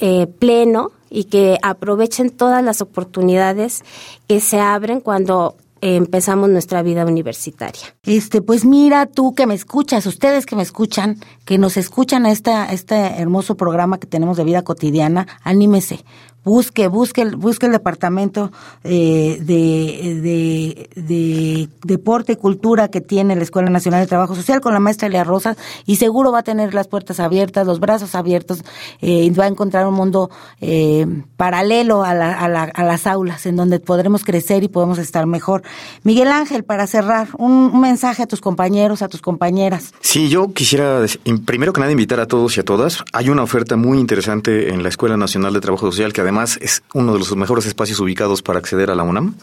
eh, 0.00 0.26
pleno 0.26 0.92
y 1.10 1.24
que 1.24 1.58
aprovechen 1.62 2.30
todas 2.30 2.64
las 2.64 2.80
oportunidades 2.80 3.84
que 4.26 4.40
se 4.40 4.60
abren 4.60 5.00
cuando 5.00 5.56
empezamos 5.80 6.48
nuestra 6.48 6.82
vida 6.82 7.04
universitaria. 7.04 7.82
Este, 8.04 8.40
pues 8.40 8.64
mira, 8.64 9.06
tú 9.06 9.34
que 9.34 9.46
me 9.46 9.54
escuchas, 9.54 10.06
ustedes 10.06 10.46
que 10.46 10.56
me 10.56 10.62
escuchan, 10.62 11.20
que 11.44 11.58
nos 11.58 11.76
escuchan 11.76 12.24
a 12.24 12.30
esta, 12.30 12.72
este 12.72 12.94
hermoso 12.94 13.56
programa 13.56 13.98
que 13.98 14.06
tenemos 14.06 14.38
de 14.38 14.44
vida 14.44 14.62
cotidiana, 14.62 15.26
anímese, 15.42 16.04
busque, 16.44 16.88
busque, 16.88 17.24
busque 17.24 17.66
el 17.66 17.72
departamento 17.72 18.52
eh, 18.84 19.38
de, 19.40 20.20
de, 20.22 21.02
de, 21.02 21.68
deporte 21.84 22.32
y 22.32 22.36
cultura 22.36 22.88
que 22.88 23.00
tiene 23.00 23.34
la 23.34 23.42
Escuela 23.42 23.70
Nacional 23.70 24.00
de 24.00 24.06
Trabajo 24.06 24.34
Social 24.34 24.60
con 24.60 24.74
la 24.74 24.80
maestra 24.80 25.08
Elia 25.08 25.24
Rosas 25.24 25.56
y 25.86 25.96
seguro 25.96 26.32
va 26.32 26.40
a 26.40 26.42
tener 26.42 26.74
las 26.74 26.86
puertas 26.86 27.18
abiertas, 27.20 27.66
los 27.66 27.80
brazos 27.80 28.14
abiertos 28.14 28.62
eh, 29.00 29.24
y 29.24 29.30
va 29.30 29.44
a 29.44 29.48
encontrar 29.48 29.86
un 29.86 29.94
mundo 29.94 30.30
eh, 30.60 31.06
paralelo 31.36 32.04
a, 32.04 32.14
la, 32.14 32.32
a, 32.32 32.48
la, 32.48 32.72
las 32.76 33.06
aulas 33.06 33.46
en 33.46 33.56
donde 33.56 33.80
podremos 33.80 34.24
crecer 34.24 34.62
y 34.62 34.68
podemos 34.68 34.98
estar 34.98 35.26
mejor. 35.26 35.62
Miguel 36.02 36.28
Ángel, 36.28 36.64
para 36.64 36.86
cerrar, 36.86 37.28
un, 37.38 37.70
un 37.72 37.80
mensaje 37.80 38.22
a 38.22 38.26
tus 38.26 38.40
compañeros, 38.40 39.02
a 39.02 39.08
tus 39.08 39.22
compañeras. 39.22 39.94
Sí, 40.00 40.28
yo 40.28 40.52
quisiera 40.52 41.00
primero 41.46 41.72
que 41.72 41.80
nada 41.80 41.92
invitar 41.92 42.20
a 42.20 42.26
todos 42.26 42.56
y 42.56 42.60
a 42.60 42.64
todas. 42.64 43.02
Hay 43.12 43.30
una 43.30 43.42
oferta 43.42 43.76
muy 43.76 43.98
interesante 43.98 44.70
en 44.70 44.82
la 44.82 44.88
Escuela 44.90 45.16
Nacional 45.16 45.52
de 45.54 45.60
Trabajo 45.60 45.86
Social 45.90 46.12
que 46.12 46.20
además 46.20 46.33
es 46.42 46.82
uno 46.92 47.12
de 47.12 47.18
los 47.18 47.34
mejores 47.36 47.66
espacios 47.66 48.00
ubicados 48.00 48.42
para 48.42 48.58
acceder 48.58 48.90
a 48.90 48.94
la 48.94 49.02
UNAM. 49.02 49.34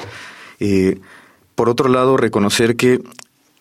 Eh, 0.60 1.00
por 1.56 1.70
otro 1.70 1.90
lado, 1.90 2.18
reconocer 2.18 2.76
que 2.76 3.02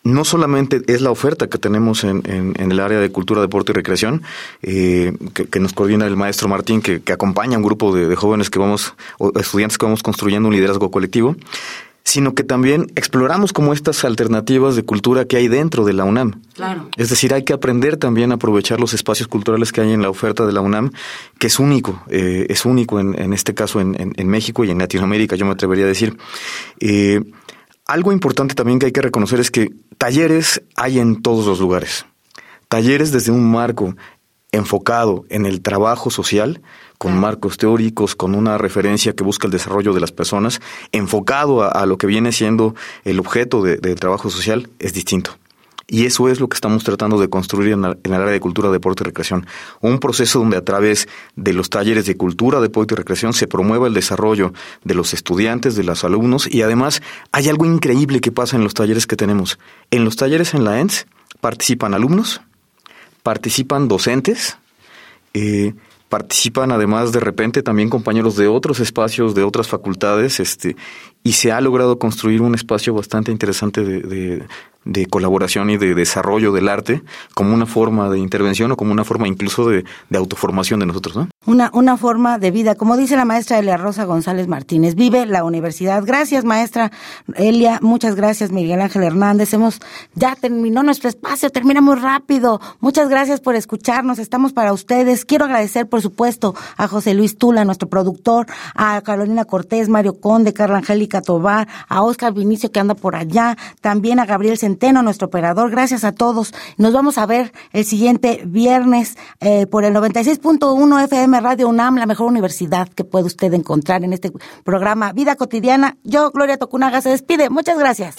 no 0.03 0.25
solamente 0.25 0.83
es 0.87 1.03
la 1.03 1.11
oferta 1.11 1.49
que 1.49 1.59
tenemos 1.59 2.05
en, 2.05 2.55
el 2.57 2.81
área 2.81 2.99
de 2.99 3.11
cultura, 3.11 3.43
deporte 3.43 3.73
y 3.73 3.75
recreación, 3.75 4.23
eh, 4.63 5.13
que, 5.35 5.61
nos 5.61 5.75
coordina 5.75 6.07
el 6.07 6.17
maestro 6.17 6.49
Martín, 6.49 6.81
que, 6.81 7.03
acompaña 7.13 7.57
a 7.57 7.59
un 7.59 7.65
grupo 7.65 7.95
de, 7.95 8.09
de, 8.09 8.17
jóvenes 8.17 8.49
que 8.49 8.59
vamos, 8.59 8.95
o 9.19 9.39
estudiantes 9.39 9.77
que 9.77 9.85
vamos 9.85 10.03
construyendo 10.03 10.49
un 10.49 10.55
liderazgo 10.55 10.91
colectivo, 10.91 11.37
sino 12.05 12.35
que 12.35 12.45
también 12.45 12.91
exploramos 12.97 13.53
como 13.53 13.73
estas 13.73 14.05
alternativas 14.05 14.75
de 14.77 14.85
cultura 14.85 15.27
que 15.27 15.37
hay 15.37 15.49
dentro 15.49 15.85
de 15.85 15.93
la 15.93 16.05
UNAM. 16.05 16.41
Claro. 16.55 16.89
Es 16.97 17.11
decir, 17.11 17.33
hay 17.35 17.45
que 17.45 17.53
aprender 17.53 17.97
también 17.97 18.33
a 18.33 18.37
aprovechar 18.37 18.81
los 18.81 18.95
espacios 18.95 19.29
culturales 19.29 19.71
que 19.73 19.81
hay 19.81 19.93
en 19.93 20.03
la 20.03 20.11
oferta 20.11 20.47
de 20.47 20.53
la 20.53 20.61
UNAM, 20.61 20.91
que 21.39 21.47
es 21.47 21.59
único, 21.59 22.03
eh, 22.09 22.47
es 22.49 22.65
único 22.65 22.99
en, 22.99 23.33
este 23.33 23.55
caso 23.55 23.81
en, 23.81 24.29
México 24.29 24.65
y 24.65 24.71
en 24.71 24.79
Latinoamérica, 24.79 25.37
yo 25.37 25.47
me 25.47 25.53
atrevería 25.53 25.85
a 25.85 25.89
decir. 25.89 26.17
Eh, 26.81 27.21
algo 27.87 28.13
importante 28.13 28.55
también 28.55 28.79
que 28.79 28.87
hay 28.87 28.93
que 28.93 29.03
reconocer 29.03 29.41
es 29.41 29.51
que 29.51 29.71
talleres 29.99 30.63
hay 30.77 30.99
en 30.99 31.23
todos 31.23 31.47
los 31.47 31.61
lugares. 31.61 32.07
Talleres 32.69 33.11
desde 33.11 33.33
un 33.33 33.51
marco 33.51 33.97
enfocado 34.53 35.25
en 35.29 35.47
el 35.47 35.61
trabajo 35.61 36.11
social, 36.11 36.63
con 37.01 37.19
marcos 37.19 37.57
teóricos, 37.57 38.15
con 38.15 38.35
una 38.35 38.59
referencia 38.59 39.15
que 39.15 39.25
busca 39.25 39.47
el 39.47 39.53
desarrollo 39.53 39.95
de 39.95 40.01
las 40.01 40.13
personas, 40.13 40.61
enfocado 40.93 41.63
a, 41.63 41.87
lo 41.87 41.97
que 41.97 42.07
viene 42.07 42.31
siendo 42.31 42.75
el 43.05 43.19
objeto 43.19 43.63
del 43.63 43.99
trabajo 43.99 44.29
social, 44.29 44.69
es 44.79 44.93
distinto. 44.93 45.39
Y 45.89 46.05
eso 46.05 46.29
es 46.29 46.41
lo 46.41 46.49
que 46.51 46.57
estamos 46.57 46.85
tratando 46.85 47.19
de 47.19 47.31
construir 47.31 47.73
en, 47.73 47.87
el 47.87 48.13
área 48.13 48.31
de 48.31 48.39
cultura, 48.39 48.71
deporte 48.71 49.03
y 49.03 49.07
recreación. 49.07 49.47
Un 49.81 49.99
proceso 49.99 50.41
donde 50.41 50.59
a 50.59 50.63
través 50.63 51.09
de 51.37 51.55
los 51.55 51.71
talleres 51.71 52.05
de 52.05 52.19
cultura, 52.19 52.61
deporte 52.61 52.93
y 52.93 52.99
recreación 52.99 53.33
se 53.33 53.47
promueva 53.47 53.87
el 53.87 53.95
desarrollo 53.95 54.53
de 54.85 54.93
los 54.93 55.15
estudiantes, 55.15 55.77
de 55.77 55.85
los 55.85 56.05
alumnos 56.05 56.53
y 56.53 56.61
además 56.61 57.01
hay 57.33 57.49
algo 57.49 57.65
increíble 57.65 58.21
que 58.21 58.31
pasa 58.31 58.57
en 58.57 58.63
los 58.63 58.75
talleres 58.75 59.07
que 59.07 59.17
tenemos. 59.17 59.59
En 59.91 60.05
los 60.05 60.17
talleres 60.17 60.53
en 60.53 60.65
la 60.65 60.81
ENS 60.81 61.07
participan 61.41 61.95
alumnos, 61.95 62.43
participan 63.23 63.89
docentes, 63.89 64.59
eh, 65.33 65.73
participan 66.11 66.73
además 66.73 67.13
de 67.13 67.21
repente 67.21 67.63
también 67.63 67.89
compañeros 67.89 68.37
de 68.37 68.49
otros 68.49 68.81
espacios, 68.81 69.35
de 69.35 69.45
otras 69.45 69.69
facultades, 69.69 70.41
este, 70.41 70.77
y 71.23 71.33
se 71.33 71.53
ha 71.53 71.61
logrado 71.61 71.99
construir 71.99 72.43
un 72.43 72.55
espacio 72.55 72.93
bastante 72.93 73.31
interesante 73.31 73.83
de, 73.83 74.45
de 74.85 75.07
colaboración 75.07 75.71
y 75.71 75.77
de 75.77 75.95
desarrollo 75.95 76.53
del 76.53 76.69
arte 76.69 77.03
como 77.35 77.55
una 77.55 77.67
forma 77.67 78.11
de 78.11 78.19
intervención 78.19 78.73
o 78.73 78.77
como 78.77 78.93
una 78.93 79.05
forma 79.05 79.29
incluso 79.29 79.69
de, 79.69 79.85
de 80.09 80.19
autoformación 80.19 80.81
de 80.81 80.87
nosotros, 80.87 81.17
¿no? 81.17 81.29
Una, 81.47 81.71
una 81.73 81.97
forma 81.97 82.39
de 82.39 82.51
vida, 82.51 82.75
como 82.75 82.99
dice 82.99 83.17
la 83.17 83.25
maestra 83.25 83.59
Elia 83.59 83.79
Rosa 83.79 84.05
González 84.05 84.47
Martínez, 84.47 84.95
vive 84.95 85.25
la 85.25 85.43
universidad. 85.43 86.03
Gracias, 86.05 86.45
maestra 86.45 86.93
Elia, 87.35 87.79
muchas 87.81 88.15
gracias, 88.15 88.53
Miguel 88.53 88.83
Ángel 88.83 89.05
Hernández. 89.05 89.55
Hemos, 89.55 89.81
ya 90.15 90.37
terminó 90.37 90.83
nuestro 90.83 91.09
espacio, 91.09 91.49
termina 91.49 91.81
muy 91.81 91.97
rápido. 91.97 92.61
Muchas 92.81 93.09
gracias 93.09 93.41
por 93.41 93.55
escucharnos, 93.55 94.19
estamos 94.19 94.53
para 94.53 94.75
ustedes. 94.75 95.25
Quiero 95.25 95.47
agradecer, 95.47 95.89
por 95.89 96.03
supuesto, 96.03 96.55
a 96.77 96.89
José 96.89 97.15
Luis 97.15 97.39
Tula, 97.39 97.65
nuestro 97.65 97.89
productor, 97.89 98.47
a 98.75 99.01
Carolina 99.01 99.47
Cortés, 99.47 99.89
Mario 99.89 100.21
Conde, 100.21 100.53
Carla 100.53 100.77
Angélica 100.77 101.23
Tobar, 101.23 101.69
a 101.89 102.03
Oscar 102.03 102.35
Vinicio 102.35 102.71
que 102.71 102.81
anda 102.81 102.95
por 102.95 103.17
allá, 103.17 103.57
también 103.81 104.21
a 104.21 104.27
Gabriel 104.27 104.59
Centeno, 104.59 105.03
nuestro 105.03 105.29
operador. 105.29 105.71
Gracias 105.71 106.05
a 106.05 106.13
todos. 106.13 106.53
Nos 106.77 106.93
vamos 106.93 107.17
a 107.17 107.25
ver 107.25 107.55
el 107.73 107.87
siguiente 107.87 108.43
viernes 108.45 109.17
eh, 109.41 109.67
por 109.67 109.87
el 109.87 109.95
96.1 109.95 111.03
FM 111.31 111.41
Radio 111.43 111.69
UNAM, 111.69 111.97
la 111.97 112.07
mejor 112.07 112.27
universidad 112.27 112.89
que 112.89 113.05
puede 113.05 113.27
usted 113.27 113.55
encontrar 113.55 114.03
en 114.03 114.13
este 114.13 114.33
programa 114.65 115.13
Vida 115.13 115.37
Cotidiana. 115.37 115.97
Yo, 116.03 116.33
Gloria 116.33 116.57
Tocunaga, 116.57 117.01
se 117.01 117.11
despide. 117.11 117.51
Muchas 117.51 117.79
gracias. 117.79 118.17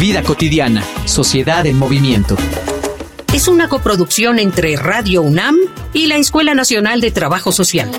Vida 0.00 0.22
Cotidiana, 0.22 0.82
Sociedad 1.04 1.66
en 1.66 1.78
Movimiento. 1.78 2.36
Es 3.34 3.48
una 3.48 3.68
coproducción 3.68 4.38
entre 4.38 4.76
Radio 4.76 5.20
UNAM 5.20 5.56
y 5.92 6.06
la 6.06 6.16
Escuela 6.16 6.54
Nacional 6.54 7.02
de 7.02 7.10
Trabajo 7.10 7.52
Social. 7.52 7.90